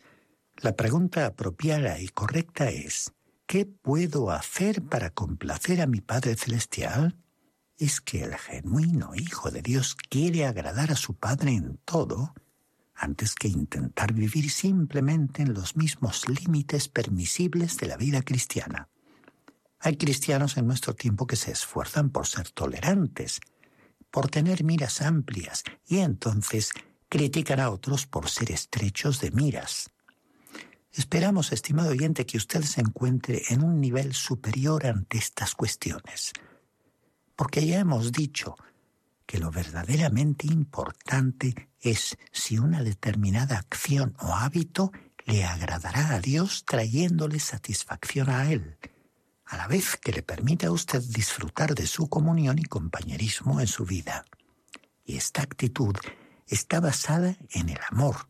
La 0.57 0.75
pregunta 0.75 1.27
apropiada 1.27 1.99
y 1.99 2.09
correcta 2.09 2.69
es, 2.69 3.13
¿Qué 3.45 3.65
puedo 3.65 4.31
hacer 4.31 4.83
para 4.83 5.11
complacer 5.11 5.81
a 5.81 5.87
mi 5.87 6.01
Padre 6.01 6.35
Celestial? 6.35 7.17
Es 7.77 8.01
que 8.01 8.23
el 8.23 8.35
genuino 8.35 9.15
Hijo 9.15 9.49
de 9.49 9.61
Dios 9.61 9.95
quiere 9.95 10.45
agradar 10.45 10.91
a 10.91 10.95
su 10.95 11.15
Padre 11.15 11.53
en 11.53 11.77
todo, 11.85 12.33
antes 12.99 13.33
que 13.33 13.47
intentar 13.47 14.13
vivir 14.13 14.51
simplemente 14.51 15.41
en 15.41 15.53
los 15.53 15.77
mismos 15.77 16.27
límites 16.27 16.89
permisibles 16.89 17.77
de 17.77 17.87
la 17.87 17.97
vida 17.97 18.21
cristiana. 18.21 18.89
Hay 19.79 19.95
cristianos 19.95 20.57
en 20.57 20.67
nuestro 20.67 20.93
tiempo 20.93 21.25
que 21.25 21.37
se 21.37 21.51
esfuerzan 21.51 22.09
por 22.09 22.27
ser 22.27 22.49
tolerantes, 22.51 23.39
por 24.11 24.29
tener 24.29 24.63
miras 24.65 25.01
amplias, 25.01 25.63
y 25.87 25.99
entonces 25.99 26.71
critican 27.07 27.61
a 27.61 27.69
otros 27.69 28.05
por 28.05 28.29
ser 28.29 28.51
estrechos 28.51 29.21
de 29.21 29.31
miras. 29.31 29.91
Esperamos, 30.91 31.53
estimado 31.53 31.91
oyente, 31.91 32.25
que 32.25 32.37
usted 32.37 32.63
se 32.63 32.81
encuentre 32.81 33.43
en 33.49 33.63
un 33.63 33.79
nivel 33.79 34.13
superior 34.13 34.85
ante 34.85 35.17
estas 35.17 35.55
cuestiones, 35.55 36.33
porque 37.35 37.65
ya 37.65 37.79
hemos 37.79 38.11
dicho 38.11 38.55
que 39.29 39.37
lo 39.37 39.51
verdaderamente 39.51 40.47
importante 40.47 41.69
es 41.79 42.17
si 42.31 42.57
una 42.57 42.81
determinada 42.81 43.59
acción 43.59 44.15
o 44.17 44.33
hábito 44.33 44.91
le 45.25 45.45
agradará 45.45 46.15
a 46.15 46.19
Dios 46.19 46.65
trayéndole 46.65 47.39
satisfacción 47.39 48.31
a 48.31 48.51
Él, 48.51 48.79
a 49.45 49.57
la 49.57 49.67
vez 49.67 49.97
que 49.97 50.13
le 50.13 50.23
permita 50.23 50.65
a 50.65 50.71
usted 50.71 51.03
disfrutar 51.03 51.75
de 51.75 51.85
su 51.85 52.09
comunión 52.09 52.57
y 52.57 52.63
compañerismo 52.63 53.61
en 53.61 53.67
su 53.67 53.85
vida. 53.85 54.25
Y 55.05 55.17
esta 55.17 55.43
actitud 55.43 55.95
está 56.47 56.79
basada 56.79 57.37
en 57.51 57.69
el 57.69 57.79
amor, 57.91 58.27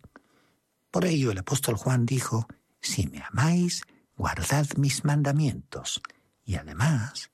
por 0.92 1.06
ello 1.06 1.32
el 1.32 1.38
apóstol 1.38 1.78
Juan 1.78 2.06
dijo, 2.06 2.46
Si 2.82 3.08
me 3.08 3.24
amáis, 3.24 3.84
guardad 4.18 4.68
mis 4.76 5.06
mandamientos. 5.06 6.02
Y 6.44 6.56
además 6.56 7.32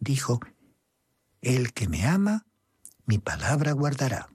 dijo, 0.00 0.40
El 1.40 1.72
que 1.72 1.86
me 1.86 2.04
ama, 2.04 2.46
mi 3.06 3.18
palabra 3.18 3.72
guardará. 3.72 4.28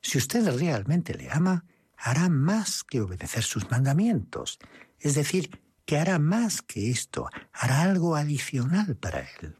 Si 0.00 0.18
usted 0.18 0.58
realmente 0.58 1.14
le 1.14 1.30
ama, 1.30 1.64
hará 1.96 2.28
más 2.28 2.84
que 2.84 3.00
obedecer 3.00 3.44
sus 3.44 3.70
mandamientos. 3.70 4.58
Es 4.98 5.14
decir, 5.14 5.62
que 5.86 5.98
hará 5.98 6.18
más 6.18 6.62
que 6.62 6.90
esto, 6.90 7.28
hará 7.52 7.82
algo 7.82 8.16
adicional 8.16 8.96
para 8.96 9.20
él. 9.20 9.56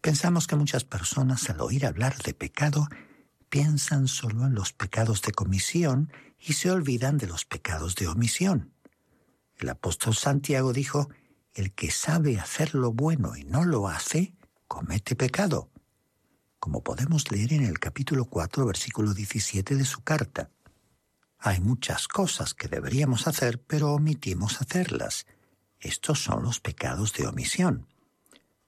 Pensamos 0.00 0.46
que 0.46 0.56
muchas 0.56 0.84
personas 0.84 1.48
al 1.50 1.60
oír 1.60 1.86
hablar 1.86 2.16
de 2.18 2.34
pecado 2.34 2.88
piensan 3.48 4.08
solo 4.08 4.46
en 4.46 4.54
los 4.54 4.72
pecados 4.72 5.22
de 5.22 5.32
comisión 5.32 6.12
y 6.38 6.54
se 6.54 6.70
olvidan 6.70 7.18
de 7.18 7.26
los 7.26 7.44
pecados 7.44 7.94
de 7.96 8.08
omisión. 8.08 8.72
El 9.56 9.68
apóstol 9.68 10.16
Santiago 10.16 10.72
dijo, 10.72 11.08
el 11.54 11.72
que 11.72 11.90
sabe 11.90 12.38
hacer 12.38 12.74
lo 12.74 12.92
bueno 12.92 13.36
y 13.36 13.44
no 13.44 13.64
lo 13.64 13.88
hace, 13.88 14.34
comete 14.66 15.14
pecado, 15.14 15.70
como 16.62 16.84
podemos 16.84 17.28
leer 17.32 17.54
en 17.54 17.64
el 17.64 17.80
capítulo 17.80 18.26
4, 18.26 18.64
versículo 18.64 19.14
17 19.14 19.74
de 19.74 19.84
su 19.84 20.02
carta. 20.02 20.52
Hay 21.36 21.58
muchas 21.58 22.06
cosas 22.06 22.54
que 22.54 22.68
deberíamos 22.68 23.26
hacer, 23.26 23.60
pero 23.60 23.90
omitimos 23.90 24.60
hacerlas. 24.60 25.26
Estos 25.80 26.22
son 26.22 26.44
los 26.44 26.60
pecados 26.60 27.14
de 27.14 27.26
omisión. 27.26 27.88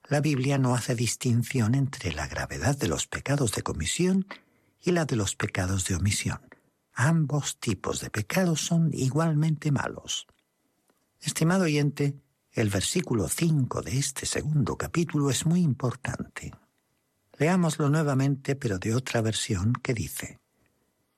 La 0.09 0.19
Biblia 0.19 0.57
no 0.57 0.75
hace 0.75 0.93
distinción 0.93 1.73
entre 1.73 2.11
la 2.11 2.27
gravedad 2.27 2.77
de 2.77 2.89
los 2.89 3.07
pecados 3.07 3.53
de 3.53 3.61
comisión 3.61 4.27
y 4.81 4.91
la 4.91 5.05
de 5.05 5.15
los 5.15 5.37
pecados 5.37 5.85
de 5.85 5.95
omisión. 5.95 6.41
Ambos 6.91 7.61
tipos 7.61 8.01
de 8.01 8.09
pecados 8.09 8.59
son 8.59 8.89
igualmente 8.91 9.71
malos. 9.71 10.27
Estimado 11.21 11.63
oyente, 11.63 12.19
el 12.51 12.69
versículo 12.69 13.29
5 13.29 13.83
de 13.83 13.97
este 13.97 14.25
segundo 14.25 14.75
capítulo 14.75 15.29
es 15.29 15.45
muy 15.45 15.61
importante. 15.61 16.51
Leámoslo 17.37 17.89
nuevamente, 17.89 18.55
pero 18.55 18.79
de 18.79 18.95
otra 18.95 19.21
versión 19.21 19.73
que 19.73 19.93
dice, 19.93 20.39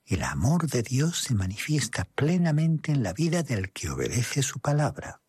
El 0.06 0.24
amor 0.24 0.68
de 0.68 0.82
Dios 0.82 1.20
se 1.20 1.36
manifiesta 1.36 2.06
plenamente 2.06 2.92
en 2.92 3.04
la 3.04 3.14
vida 3.14 3.44
del 3.44 3.72
que 3.72 3.90
obedece 3.90 4.42
su 4.42 4.60
palabra. 4.60 5.22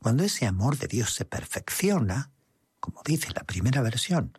Cuando 0.00 0.24
ese 0.24 0.46
amor 0.46 0.78
de 0.78 0.88
Dios 0.88 1.14
se 1.14 1.24
perfecciona, 1.24 2.30
como 2.80 3.02
dice 3.04 3.28
la 3.34 3.44
primera 3.44 3.82
versión, 3.82 4.38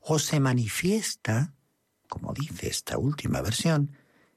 o 0.00 0.18
se 0.18 0.40
manifiesta, 0.40 1.54
como 2.08 2.32
dice 2.32 2.68
esta 2.68 2.96
última 2.96 3.42
versión, 3.42 3.90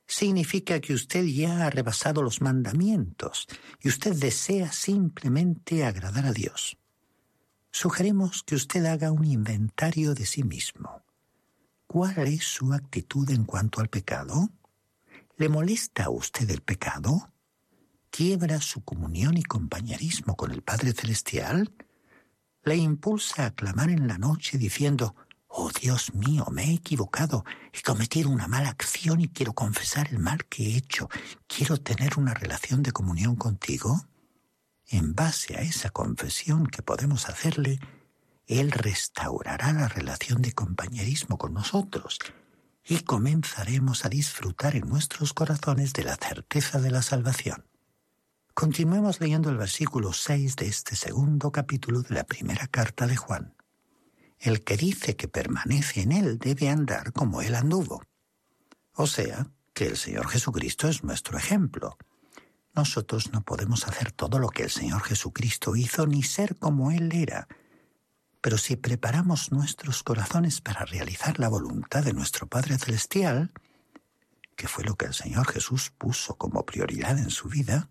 significa 0.07 0.79
que 0.81 0.93
usted 0.93 1.23
ya 1.25 1.65
ha 1.65 1.69
rebasado 1.69 2.21
los 2.21 2.41
mandamientos 2.41 3.47
y 3.81 3.89
usted 3.89 4.15
desea 4.15 4.71
simplemente 4.71 5.85
agradar 5.85 6.25
a 6.25 6.31
Dios. 6.31 6.77
Sugerimos 7.77 8.43
que 8.43 8.55
usted 8.55 8.85
haga 8.85 9.11
un 9.11 9.25
inventario 9.25 10.15
de 10.15 10.25
sí 10.25 10.43
mismo. 10.43 11.03
¿Cuál 11.87 12.19
es 12.27 12.45
su 12.45 12.71
actitud 12.71 13.29
en 13.31 13.43
cuanto 13.43 13.81
al 13.81 13.89
pecado? 13.89 14.49
¿Le 15.35 15.49
molesta 15.49 16.05
a 16.05 16.09
usted 16.09 16.49
el 16.51 16.61
pecado? 16.61 17.33
¿Quiebra 18.11 18.61
su 18.61 18.81
comunión 18.85 19.35
y 19.35 19.43
compañerismo 19.43 20.37
con 20.37 20.53
el 20.53 20.61
Padre 20.61 20.93
Celestial? 20.93 21.73
¿Le 22.63 22.77
impulsa 22.77 23.47
a 23.47 23.51
clamar 23.51 23.89
en 23.89 24.07
la 24.07 24.17
noche 24.17 24.57
diciendo, 24.57 25.13
Oh 25.49 25.69
Dios 25.69 26.13
mío, 26.13 26.45
me 26.53 26.71
he 26.71 26.75
equivocado, 26.75 27.43
he 27.73 27.81
cometido 27.81 28.29
una 28.29 28.47
mala 28.47 28.69
acción 28.69 29.19
y 29.19 29.27
quiero 29.27 29.51
confesar 29.51 30.07
el 30.11 30.19
mal 30.19 30.45
que 30.45 30.63
he 30.63 30.77
hecho. 30.77 31.09
Quiero 31.45 31.75
tener 31.75 32.17
una 32.17 32.33
relación 32.33 32.83
de 32.83 32.93
comunión 32.93 33.35
contigo. 33.35 34.07
En 34.87 35.15
base 35.15 35.57
a 35.57 35.61
esa 35.61 35.89
confesión 35.89 36.67
que 36.67 36.81
podemos 36.81 37.27
hacerle, 37.27 37.79
Él 38.47 38.71
restaurará 38.71 39.73
la 39.73 39.87
relación 39.87 40.41
de 40.41 40.53
compañerismo 40.53 41.37
con 41.37 41.53
nosotros 41.53 42.19
y 42.83 42.99
comenzaremos 42.99 44.05
a 44.05 44.09
disfrutar 44.09 44.75
en 44.75 44.87
nuestros 44.87 45.33
corazones 45.33 45.93
de 45.93 46.03
la 46.03 46.15
certeza 46.15 46.79
de 46.79 46.91
la 46.91 47.01
salvación. 47.01 47.65
Continuemos 48.53 49.19
leyendo 49.19 49.49
el 49.49 49.57
versículo 49.57 50.13
6 50.13 50.55
de 50.55 50.67
este 50.67 50.95
segundo 50.95 51.51
capítulo 51.51 52.03
de 52.03 52.15
la 52.15 52.23
primera 52.23 52.67
carta 52.67 53.07
de 53.07 53.17
Juan. 53.17 53.55
El 54.39 54.63
que 54.63 54.77
dice 54.77 55.15
que 55.15 55.27
permanece 55.27 56.01
en 56.01 56.11
Él 56.11 56.37
debe 56.37 56.69
andar 56.69 57.11
como 57.11 57.41
Él 57.41 57.55
anduvo. 57.55 58.03
O 58.93 59.07
sea, 59.07 59.47
que 59.73 59.87
el 59.87 59.97
Señor 59.97 60.29
Jesucristo 60.29 60.87
es 60.87 61.03
nuestro 61.03 61.37
ejemplo. 61.37 61.97
Nosotros 62.75 63.31
no 63.31 63.41
podemos 63.41 63.87
hacer 63.87 64.11
todo 64.11 64.37
lo 64.37 64.49
que 64.49 64.63
el 64.63 64.69
Señor 64.69 65.01
Jesucristo 65.01 65.75
hizo 65.75 66.05
ni 66.07 66.23
ser 66.23 66.57
como 66.57 66.91
Él 66.91 67.11
era. 67.13 67.47
Pero 68.41 68.57
si 68.57 68.75
preparamos 68.75 69.51
nuestros 69.51 70.03
corazones 70.03 70.61
para 70.61 70.85
realizar 70.85 71.39
la 71.39 71.47
voluntad 71.47 72.03
de 72.03 72.13
nuestro 72.13 72.47
Padre 72.47 72.77
Celestial, 72.77 73.51
que 74.55 74.67
fue 74.67 74.83
lo 74.83 74.95
que 74.95 75.05
el 75.05 75.13
Señor 75.13 75.47
Jesús 75.47 75.91
puso 75.97 76.37
como 76.37 76.65
prioridad 76.65 77.17
en 77.17 77.29
su 77.29 77.47
vida, 77.47 77.89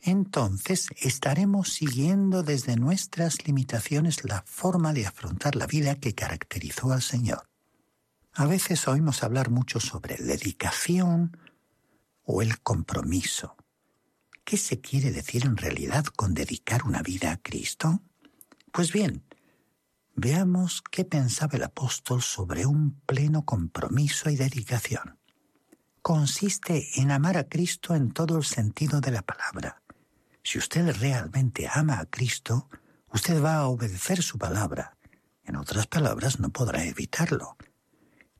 entonces 0.00 0.88
estaremos 0.96 1.72
siguiendo 1.72 2.42
desde 2.44 2.76
nuestras 2.76 3.46
limitaciones 3.46 4.24
la 4.24 4.42
forma 4.46 4.92
de 4.92 5.06
afrontar 5.06 5.56
la 5.56 5.66
vida 5.66 5.96
que 5.96 6.14
caracterizó 6.14 6.92
al 6.92 7.02
Señor. 7.02 7.48
A 8.32 8.46
veces 8.46 8.86
oímos 8.86 9.24
hablar 9.24 9.50
mucho 9.50 9.80
sobre 9.80 10.16
dedicación 10.16 11.36
o 12.22 12.42
el 12.42 12.60
compromiso. 12.60 13.57
¿Qué 14.48 14.56
se 14.56 14.80
quiere 14.80 15.10
decir 15.12 15.44
en 15.44 15.58
realidad 15.58 16.06
con 16.06 16.32
dedicar 16.32 16.84
una 16.84 17.02
vida 17.02 17.32
a 17.32 17.36
Cristo? 17.36 18.00
Pues 18.72 18.92
bien, 18.92 19.22
veamos 20.16 20.82
qué 20.90 21.04
pensaba 21.04 21.58
el 21.58 21.64
apóstol 21.64 22.22
sobre 22.22 22.64
un 22.64 22.98
pleno 23.00 23.44
compromiso 23.44 24.30
y 24.30 24.36
dedicación. 24.36 25.18
Consiste 26.00 26.88
en 26.98 27.10
amar 27.10 27.36
a 27.36 27.44
Cristo 27.44 27.94
en 27.94 28.12
todo 28.12 28.38
el 28.38 28.44
sentido 28.44 29.02
de 29.02 29.10
la 29.10 29.20
palabra 29.20 29.82
si 30.48 30.56
usted 30.56 30.96
realmente 30.96 31.68
ama 31.70 31.98
a 31.98 32.06
Cristo, 32.06 32.70
usted 33.12 33.42
va 33.42 33.56
a 33.56 33.66
obedecer 33.66 34.22
su 34.22 34.38
palabra. 34.38 34.96
En 35.44 35.56
otras 35.56 35.86
palabras, 35.86 36.40
no 36.40 36.48
podrá 36.48 36.84
evitarlo. 36.84 37.58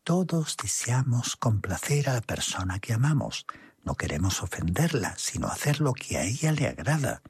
Todos 0.04 0.56
deseamos 0.56 1.36
complacer 1.36 2.08
a 2.08 2.14
la 2.14 2.22
persona 2.22 2.78
que 2.78 2.94
amamos. 2.94 3.44
No 3.88 3.94
queremos 3.94 4.42
ofenderla, 4.42 5.14
sino 5.16 5.46
hacer 5.46 5.80
lo 5.80 5.94
que 5.94 6.18
a 6.18 6.22
ella 6.22 6.52
le 6.52 6.68
agrada. 6.68 7.22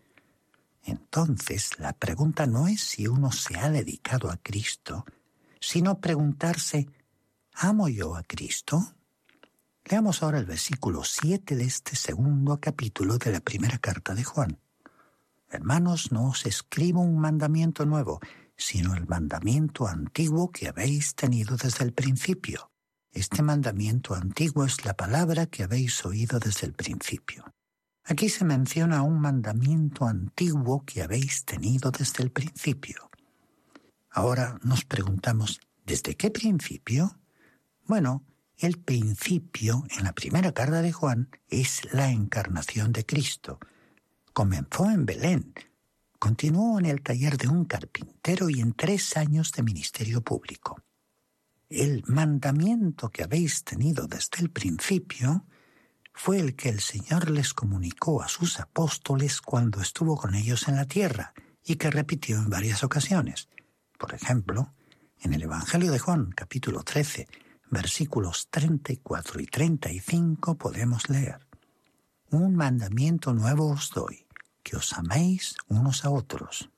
Entonces, 0.82 1.78
la 1.78 1.92
pregunta 1.92 2.46
no 2.48 2.66
es 2.66 2.80
si 2.80 3.06
uno 3.06 3.30
se 3.30 3.56
ha 3.56 3.70
dedicado 3.70 4.28
a 4.28 4.38
Cristo, 4.38 5.04
sino 5.60 6.00
preguntarse, 6.00 6.88
¿amo 7.54 7.88
yo 7.88 8.16
a 8.16 8.24
Cristo? 8.24 8.92
Leamos 9.84 10.20
ahora 10.24 10.40
el 10.40 10.46
versículo 10.46 11.04
7 11.04 11.54
de 11.54 11.64
este 11.64 11.94
segundo 11.94 12.58
capítulo 12.58 13.18
de 13.18 13.30
la 13.30 13.40
primera 13.40 13.78
carta 13.78 14.16
de 14.16 14.24
Juan. 14.24 14.58
Hermanos, 15.50 16.10
no 16.10 16.30
os 16.30 16.44
escribo 16.44 17.02
un 17.02 17.20
mandamiento 17.20 17.86
nuevo, 17.86 18.18
sino 18.56 18.96
el 18.96 19.06
mandamiento 19.06 19.86
antiguo 19.86 20.50
que 20.50 20.66
habéis 20.66 21.14
tenido 21.14 21.56
desde 21.56 21.84
el 21.84 21.92
principio. 21.92 22.72
Este 23.12 23.42
mandamiento 23.42 24.14
antiguo 24.14 24.64
es 24.64 24.84
la 24.84 24.94
palabra 24.94 25.46
que 25.46 25.62
habéis 25.62 26.04
oído 26.04 26.38
desde 26.38 26.66
el 26.66 26.74
principio. 26.74 27.44
Aquí 28.04 28.28
se 28.28 28.44
menciona 28.44 29.02
un 29.02 29.20
mandamiento 29.20 30.06
antiguo 30.06 30.84
que 30.84 31.02
habéis 31.02 31.44
tenido 31.44 31.90
desde 31.90 32.22
el 32.22 32.30
principio. 32.30 33.10
Ahora 34.10 34.58
nos 34.62 34.84
preguntamos, 34.84 35.60
¿desde 35.84 36.16
qué 36.16 36.30
principio? 36.30 37.18
Bueno, 37.84 38.24
el 38.56 38.78
principio 38.78 39.84
en 39.96 40.04
la 40.04 40.12
primera 40.12 40.52
carta 40.52 40.82
de 40.82 40.92
Juan 40.92 41.28
es 41.48 41.82
la 41.92 42.10
encarnación 42.10 42.92
de 42.92 43.04
Cristo, 43.04 43.58
Comenzó 44.38 44.88
en 44.88 45.04
Belén, 45.04 45.52
continuó 46.20 46.78
en 46.78 46.86
el 46.86 47.02
taller 47.02 47.36
de 47.36 47.48
un 47.48 47.64
carpintero 47.64 48.48
y 48.48 48.60
en 48.60 48.72
tres 48.72 49.16
años 49.16 49.50
de 49.50 49.64
ministerio 49.64 50.20
público. 50.20 50.80
El 51.70 52.02
mandamiento 52.06 53.10
que 53.10 53.22
habéis 53.22 53.62
tenido 53.62 54.06
desde 54.06 54.38
el 54.40 54.50
principio 54.50 55.44
fue 56.14 56.40
el 56.40 56.56
que 56.56 56.70
el 56.70 56.80
Señor 56.80 57.28
les 57.28 57.52
comunicó 57.52 58.22
a 58.22 58.28
sus 58.28 58.58
apóstoles 58.58 59.42
cuando 59.42 59.82
estuvo 59.82 60.16
con 60.16 60.34
ellos 60.34 60.66
en 60.66 60.76
la 60.76 60.86
tierra 60.86 61.34
y 61.62 61.76
que 61.76 61.90
repitió 61.90 62.38
en 62.38 62.48
varias 62.48 62.82
ocasiones. 62.84 63.50
Por 63.98 64.14
ejemplo, 64.14 64.72
en 65.20 65.34
el 65.34 65.42
Evangelio 65.42 65.92
de 65.92 65.98
Juan, 65.98 66.30
capítulo 66.30 66.84
13, 66.84 67.28
versículos 67.70 68.48
34 68.48 69.38
y 69.38 69.46
35 69.46 70.56
podemos 70.56 71.10
leer, 71.10 71.46
Un 72.30 72.56
mandamiento 72.56 73.34
nuevo 73.34 73.70
os 73.70 73.90
doy, 73.90 74.26
que 74.62 74.76
os 74.76 74.94
améis 74.94 75.54
unos 75.68 76.06
a 76.06 76.10
otros, 76.10 76.70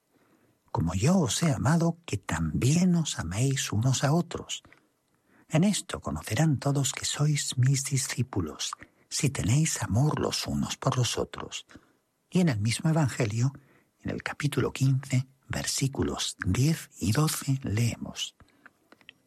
como 0.72 0.94
yo 0.94 1.16
os 1.18 1.42
he 1.44 1.52
amado, 1.52 1.98
que 2.06 2.16
también 2.16 2.96
os 2.96 3.20
améis 3.20 3.70
unos 3.72 4.02
a 4.02 4.12
otros. 4.12 4.64
En 5.50 5.64
esto 5.64 6.00
conocerán 6.00 6.58
todos 6.58 6.92
que 6.92 7.04
sois 7.04 7.58
mis 7.58 7.84
discípulos, 7.84 8.72
si 9.08 9.30
tenéis 9.30 9.82
amor 9.82 10.20
los 10.20 10.46
unos 10.46 10.76
por 10.76 10.96
los 10.96 11.18
otros. 11.18 11.66
Y 12.30 12.40
en 12.40 12.48
el 12.48 12.60
mismo 12.60 12.90
Evangelio, 12.90 13.52
en 14.02 14.10
el 14.10 14.22
capítulo 14.22 14.72
15, 14.72 15.26
versículos 15.48 16.36
10 16.46 16.90
y 17.00 17.12
12, 17.12 17.60
leemos, 17.62 18.36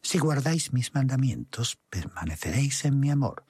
Si 0.00 0.18
guardáis 0.18 0.72
mis 0.72 0.94
mandamientos, 0.94 1.78
permaneceréis 1.90 2.84
en 2.84 2.98
mi 2.98 3.10
amor 3.10 3.44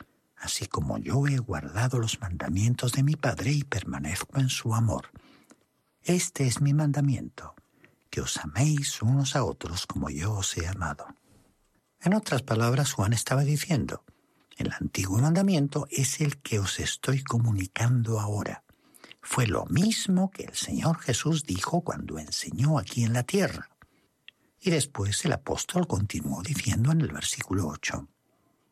así 0.45 0.67
como 0.67 0.99
yo 0.99 1.27
he 1.27 1.39
guardado 1.39 1.99
los 1.99 2.21
mandamientos 2.21 2.93
de 2.93 3.03
mi 3.03 3.17
Padre 3.17 3.51
y 3.53 3.65
permanezco 3.65 4.39
en 4.39 4.51
su 4.51 4.75
amor. 4.75 5.11
Este 6.03 6.47
es 6.47 6.61
mi 6.61 6.75
mandamiento, 6.75 7.55
que 8.11 8.21
os 8.21 8.37
améis 8.37 9.01
unos 9.01 9.37
a 9.37 9.45
otros 9.45 9.87
como 9.87 10.11
yo 10.11 10.35
os 10.35 10.57
he 10.59 10.69
amado. 10.69 11.07
En 12.05 12.12
otras 12.12 12.43
palabras, 12.43 12.93
Juan 12.93 13.14
estaba 13.14 13.45
diciendo, 13.45 14.05
el 14.59 14.71
antiguo 14.73 15.19
mandamiento 15.19 15.87
es 15.90 16.21
el 16.21 16.37
que 16.37 16.59
os 16.59 16.79
estoy 16.79 17.23
comunicando 17.23 18.21
ahora. 18.21 18.62
Fue 19.23 19.47
lo 19.47 19.64
mismo 19.64 20.31
que 20.31 20.45
el 20.45 20.55
Señor 20.55 20.99
Jesús 20.99 21.45
dijo 21.45 21.81
cuando 21.81 22.19
enseñó 22.19 22.79
aquí 22.79 23.05
en 23.05 23.14
la 23.14 23.23
tierra. 23.23 23.71
Y 24.61 24.69
después 24.69 25.25
el 25.25 25.33
apóstol 25.33 25.87
continuó 25.87 26.43
diciendo 26.43 26.93
en 26.93 27.01
el 27.01 27.11
versículo 27.11 27.69
8, 27.69 28.07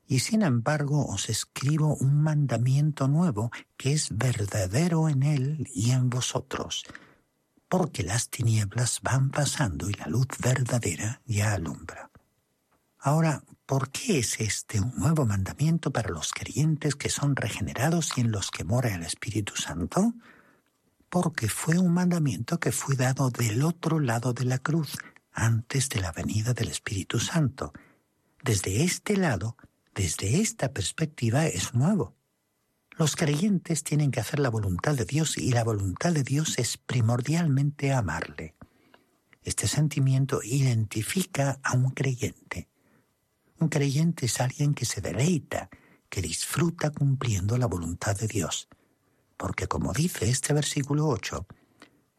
y 0.07 0.19
sin 0.19 0.43
embargo 0.43 1.07
os 1.07 1.31
escribo 1.31 1.97
un 1.97 2.23
mandamiento 2.23 3.09
nuevo 3.09 3.51
que 3.79 3.95
es 3.95 4.15
verdadero 4.15 5.09
en 5.09 5.23
él 5.23 5.71
y 5.75 5.93
en 5.93 6.11
vosotros, 6.11 6.85
porque 7.71 8.03
las 8.03 8.29
tinieblas 8.29 9.01
van 9.03 9.31
pasando 9.31 9.89
y 9.89 9.95
la 9.95 10.07
luz 10.07 10.27
verdadera 10.39 11.23
ya 11.25 11.55
alumbra. 11.55 12.12
Ahora, 13.05 13.43
¿por 13.67 13.91
qué 13.91 14.21
es 14.21 14.39
este 14.39 14.81
un 14.81 14.95
nuevo 14.95 15.27
mandamiento 15.27 15.91
para 15.91 16.11
los 16.11 16.31
creyentes 16.31 16.95
que 16.95 17.09
son 17.09 17.35
regenerados 17.35 18.13
y 18.17 18.21
en 18.21 18.31
los 18.31 18.53
que 18.53 18.63
mora 18.63 18.95
el 18.95 19.03
Espíritu 19.03 19.57
Santo? 19.57 20.15
Porque 21.11 21.49
fue 21.49 21.81
un 21.81 21.93
mandamiento 21.93 22.61
que 22.61 22.71
fue 22.71 22.95
dado 22.95 23.31
del 23.31 23.65
otro 23.65 23.99
lado 23.99 24.35
de 24.35 24.45
la 24.45 24.59
cruz, 24.59 24.97
antes 25.33 25.89
de 25.89 26.01
la 26.01 26.13
venida 26.13 26.55
del 26.55 26.69
Espíritu 26.69 27.19
Santo, 27.19 27.73
desde 28.41 28.85
este 28.85 29.17
lado, 29.17 29.57
desde 29.97 30.41
esta 30.41 30.73
perspectiva, 30.73 31.47
es 31.47 31.75
nuevo. 31.75 32.15
Los 32.93 33.17
creyentes 33.17 33.83
tienen 33.83 34.13
que 34.13 34.21
hacer 34.21 34.39
la 34.39 34.49
voluntad 34.49 34.95
de 34.95 35.07
Dios 35.07 35.39
y 35.39 35.51
la 35.51 35.65
voluntad 35.65 36.13
de 36.13 36.23
Dios 36.23 36.57
es 36.57 36.77
primordialmente 36.77 37.93
amarle. 37.93 38.55
Este 39.43 39.67
sentimiento 39.67 40.41
identifica 40.45 41.59
a 41.65 41.73
un 41.75 41.91
creyente. 41.91 42.69
Un 43.63 43.69
creyente 43.69 44.27
es 44.27 44.41
alguien 44.41 44.75
que 44.75 44.85
se 44.85 45.01
deleita, 45.01 45.71
que 46.09 46.21
disfruta 46.21 46.91
cumpliendo 46.91 47.57
la 47.57 47.67
voluntad 47.67 48.17
de 48.17 48.27
Dios. 48.27 48.67
Porque 49.37 49.69
como 49.69 49.93
dice 49.93 50.29
este 50.29 50.53
versículo 50.53 51.07
8, 51.07 51.47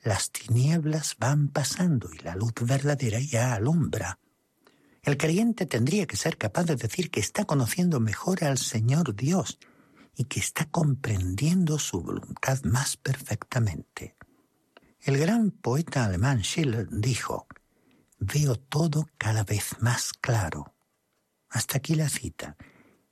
las 0.03 0.31
tinieblas 0.31 1.17
van 1.19 1.49
pasando 1.49 2.09
y 2.13 2.19
la 2.19 2.37
luz 2.37 2.53
verdadera 2.61 3.19
ya 3.19 3.55
alumbra. 3.55 4.19
El 5.01 5.17
creyente 5.17 5.65
tendría 5.65 6.07
que 6.07 6.15
ser 6.15 6.37
capaz 6.37 6.63
de 6.63 6.77
decir 6.77 7.11
que 7.11 7.19
está 7.19 7.43
conociendo 7.43 7.99
mejor 7.99 8.45
al 8.45 8.57
Señor 8.57 9.13
Dios 9.13 9.59
y 10.15 10.23
que 10.23 10.39
está 10.39 10.63
comprendiendo 10.67 11.77
su 11.77 12.01
voluntad 12.01 12.63
más 12.63 12.95
perfectamente. 12.95 14.15
El 15.01 15.17
gran 15.17 15.51
poeta 15.51 16.05
alemán 16.05 16.41
Schiller 16.41 16.87
dijo, 16.89 17.47
Veo 18.17 18.55
todo 18.55 19.09
cada 19.17 19.43
vez 19.43 19.75
más 19.81 20.13
claro. 20.13 20.73
Hasta 21.53 21.77
aquí 21.77 21.93
la 21.93 22.09
cita. 22.09 22.57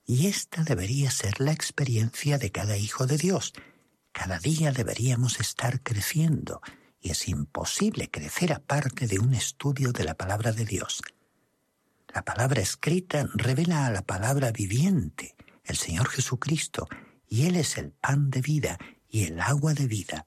Y 0.04 0.26
esta 0.26 0.64
debería 0.64 1.12
ser 1.12 1.40
la 1.40 1.52
experiencia 1.52 2.40
de 2.40 2.52
cada 2.52 2.76
hijo 2.76 3.06
de 3.06 3.18
Dios. 3.18 3.54
Cada 4.12 4.40
día 4.40 4.72
deberíamos 4.72 5.40
estar 5.40 5.84
creciendo, 5.84 6.60
y 7.00 7.12
es 7.12 7.30
imposible 7.30 8.10
crecer 8.10 8.52
aparte 8.52 9.06
de 9.06 9.20
un 9.20 9.36
estudio 9.36 9.92
de 9.92 10.06
la 10.06 10.16
palabra 10.16 10.52
de 10.54 10.66
Dios. 10.66 11.04
La 12.12 12.24
palabra 12.24 12.62
escrita 12.62 13.30
revela 13.36 13.86
a 13.86 13.92
la 13.92 14.02
palabra 14.02 14.52
viviente, 14.52 15.36
el 15.64 15.78
Señor 15.78 16.10
Jesucristo, 16.10 16.88
y 17.28 17.46
Él 17.46 17.56
es 17.56 17.78
el 17.78 17.92
pan 17.92 18.32
de 18.32 18.42
vida 18.42 18.80
y 19.08 19.26
el 19.26 19.40
agua 19.40 19.76
de 19.76 19.86
vida. 19.86 20.26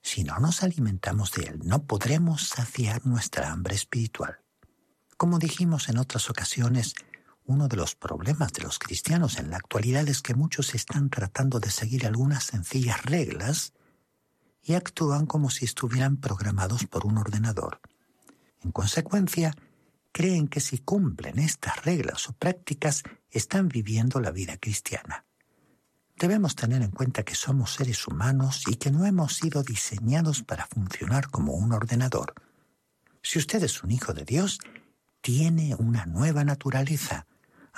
Si 0.00 0.22
no 0.22 0.38
nos 0.38 0.62
alimentamos 0.62 1.32
de 1.32 1.46
Él, 1.46 1.58
no 1.64 1.86
podremos 1.86 2.46
saciar 2.50 3.04
nuestra 3.04 3.50
hambre 3.50 3.74
espiritual. 3.74 4.38
Como 5.16 5.40
dijimos 5.40 5.88
en 5.88 5.98
otras 5.98 6.30
ocasiones, 6.30 6.94
uno 7.48 7.66
de 7.66 7.76
los 7.76 7.94
problemas 7.94 8.52
de 8.52 8.62
los 8.62 8.78
cristianos 8.78 9.38
en 9.38 9.50
la 9.50 9.56
actualidad 9.56 10.06
es 10.06 10.20
que 10.20 10.34
muchos 10.34 10.74
están 10.74 11.08
tratando 11.08 11.60
de 11.60 11.70
seguir 11.70 12.06
algunas 12.06 12.44
sencillas 12.44 13.02
reglas 13.06 13.72
y 14.62 14.74
actúan 14.74 15.24
como 15.24 15.48
si 15.48 15.64
estuvieran 15.64 16.18
programados 16.18 16.84
por 16.84 17.06
un 17.06 17.16
ordenador. 17.16 17.80
En 18.62 18.70
consecuencia, 18.70 19.54
creen 20.12 20.46
que 20.48 20.60
si 20.60 20.76
cumplen 20.76 21.38
estas 21.38 21.84
reglas 21.86 22.28
o 22.28 22.34
prácticas 22.34 23.02
están 23.30 23.68
viviendo 23.68 24.20
la 24.20 24.30
vida 24.30 24.58
cristiana. 24.58 25.24
Debemos 26.16 26.54
tener 26.54 26.82
en 26.82 26.90
cuenta 26.90 27.22
que 27.22 27.34
somos 27.34 27.72
seres 27.72 28.06
humanos 28.06 28.64
y 28.66 28.76
que 28.76 28.90
no 28.90 29.06
hemos 29.06 29.36
sido 29.36 29.62
diseñados 29.62 30.42
para 30.42 30.66
funcionar 30.66 31.30
como 31.30 31.54
un 31.54 31.72
ordenador. 31.72 32.34
Si 33.22 33.38
usted 33.38 33.62
es 33.62 33.82
un 33.82 33.90
hijo 33.90 34.12
de 34.12 34.26
Dios, 34.26 34.58
tiene 35.22 35.74
una 35.76 36.04
nueva 36.04 36.44
naturaleza, 36.44 37.26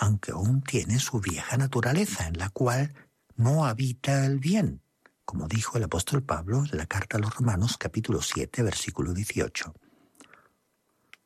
aunque 0.01 0.33
aún 0.33 0.63
tiene 0.63 0.99
su 0.99 1.21
vieja 1.21 1.57
naturaleza 1.57 2.27
en 2.27 2.39
la 2.39 2.51
cual 2.51 2.93
no 3.37 3.65
habita 3.65 4.27
el 4.27 4.39
bien, 4.39 4.83
como 5.25 5.47
dijo 5.47 5.79
el 5.79 5.85
apóstol 5.85 6.25
Pablo 6.25 6.65
en 6.65 6.77
la 6.77 6.87
carta 6.87 7.17
a 7.17 7.21
los 7.21 7.35
Romanos 7.37 7.77
capítulo 7.79 8.21
7 8.21 8.63
versículo 8.65 9.15
18 9.15 9.73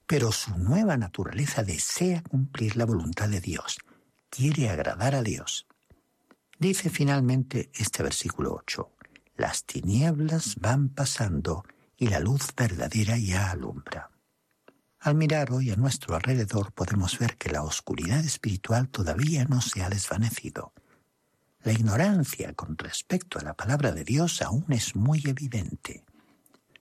pero 0.06 0.32
su 0.32 0.56
nueva 0.58 0.96
naturaleza 0.96 1.62
desea 1.62 2.22
cumplir 2.22 2.76
la 2.76 2.84
voluntad 2.84 3.28
de 3.28 3.40
Dios, 3.40 3.78
quiere 4.28 4.68
agradar 4.68 5.14
a 5.14 5.22
Dios. 5.22 5.66
Dice 6.58 6.90
finalmente 6.90 7.70
este 7.74 8.02
versículo 8.02 8.54
8, 8.54 8.90
las 9.36 9.64
tinieblas 9.64 10.56
van 10.60 10.88
pasando 10.88 11.64
y 11.96 12.08
la 12.08 12.20
luz 12.20 12.54
verdadera 12.56 13.16
ya 13.16 13.50
alumbra. 13.50 14.10
Al 15.04 15.16
mirar 15.16 15.52
hoy 15.52 15.70
a 15.70 15.76
nuestro 15.76 16.16
alrededor 16.16 16.72
podemos 16.72 17.18
ver 17.18 17.36
que 17.36 17.50
la 17.50 17.62
oscuridad 17.62 18.24
espiritual 18.24 18.88
todavía 18.88 19.44
no 19.44 19.60
se 19.60 19.82
ha 19.82 19.90
desvanecido. 19.90 20.72
La 21.62 21.72
ignorancia 21.72 22.54
con 22.54 22.78
respecto 22.78 23.38
a 23.38 23.42
la 23.42 23.52
palabra 23.52 23.92
de 23.92 24.02
Dios 24.02 24.40
aún 24.40 24.64
es 24.70 24.96
muy 24.96 25.22
evidente. 25.26 26.06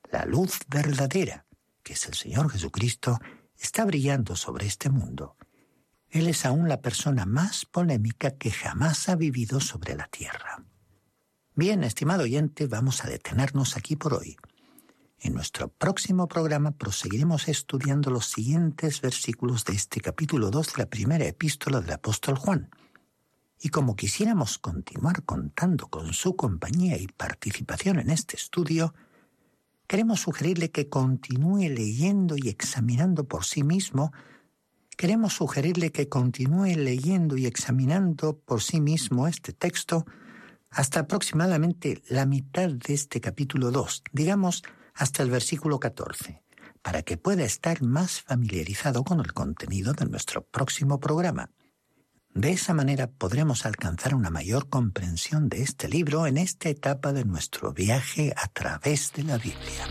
La 0.10 0.24
luz 0.24 0.60
verdadera, 0.70 1.46
que 1.84 1.94
es 1.94 2.08
el 2.08 2.14
Señor 2.14 2.50
Jesucristo, 2.50 3.20
está 3.60 3.84
brillando 3.84 4.38
sobre 4.38 4.68
este 4.68 4.90
mundo. 4.90 5.36
Él 6.10 6.30
es 6.30 6.46
aún 6.46 6.70
la 6.70 6.80
persona 6.80 7.26
más 7.26 7.66
polémica 7.66 8.38
que 8.38 8.52
jamás 8.52 9.10
ha 9.10 9.18
vivido 9.18 9.60
sobre 9.60 9.98
la 9.98 10.08
tierra. 10.08 10.64
Bien, 11.56 11.84
estimado 11.84 12.24
oyente, 12.24 12.68
vamos 12.68 13.04
a 13.04 13.10
detenernos 13.10 13.76
aquí 13.76 13.98
por 13.98 14.14
hoy. 14.14 14.38
En 15.24 15.34
nuestro 15.34 15.70
próximo 15.70 16.28
programa 16.28 16.72
proseguiremos 16.72 17.48
estudiando 17.48 18.12
los 18.12 18.26
siguientes 18.26 19.00
versículos 19.00 19.64
de 19.64 19.74
este 19.74 20.02
capítulo 20.02 20.52
2 20.52 20.74
de 20.74 20.84
la 20.84 20.90
primera 20.90 21.26
epístola 21.26 21.80
del 21.80 21.94
apóstol 21.94 22.36
Juan. 22.36 22.70
Y 23.60 23.70
como 23.70 23.96
quisiéramos 23.96 24.60
continuar 24.60 25.24
contando 25.24 25.88
con 25.88 26.14
su 26.14 26.36
compañía 26.36 26.98
y 26.98 27.08
participación 27.08 28.00
en 28.00 28.10
este 28.10 28.36
estudio, 28.36 28.94
Queremos 29.88 30.22
sugerirle 30.22 30.72
que 30.72 30.90
continúe 30.90 31.70
leyendo 31.70 32.36
y 32.36 32.48
examinando 32.48 33.26
por 33.26 33.46
sí 33.46 33.64
mismo. 33.64 34.12
Queremos 34.98 35.34
sugerirle 35.34 35.92
que 35.92 36.10
continúe 36.10 36.76
leyendo 36.78 37.38
y 37.38 37.46
examinando 37.46 38.40
por 38.40 38.62
sí 38.64 38.80
mismo 38.80 39.28
este 39.28 39.54
texto 39.54 40.06
hasta 40.70 41.02
aproximadamente 41.02 42.02
la 42.10 42.26
mitad 42.26 42.70
de 42.70 42.94
este 42.94 43.22
capítulo 43.22 43.70
2, 43.70 44.04
digamos 44.14 44.64
hasta 44.93 45.23
el 45.23 45.29
versículo 45.29 45.79
14, 45.79 46.43
para 46.82 47.03
que 47.03 47.17
pueda 47.17 47.43
estar 47.43 47.82
más 47.82 48.21
familiarizado 48.21 49.03
con 49.03 49.19
el 49.19 49.34
contenido 49.34 49.93
de 49.93 50.06
nuestro 50.06 50.43
próximo 50.43 50.99
programa. 50.99 51.49
De 52.34 52.51
esa 52.51 52.73
manera 52.73 53.08
podremos 53.08 53.65
alcanzar 53.65 54.15
una 54.15 54.32
mayor 54.32 54.67
comprensión 54.67 55.49
de 55.49 55.62
este 55.62 55.88
libro 55.88 56.25
en 56.25 56.38
esta 56.38 56.69
etapa 56.69 57.13
de 57.13 57.25
nuestro 57.25 57.73
viaje 57.73 58.34
a 58.36 58.47
través 58.47 59.13
de 59.13 59.23
la 59.23 59.38
Biblia. 59.38 59.88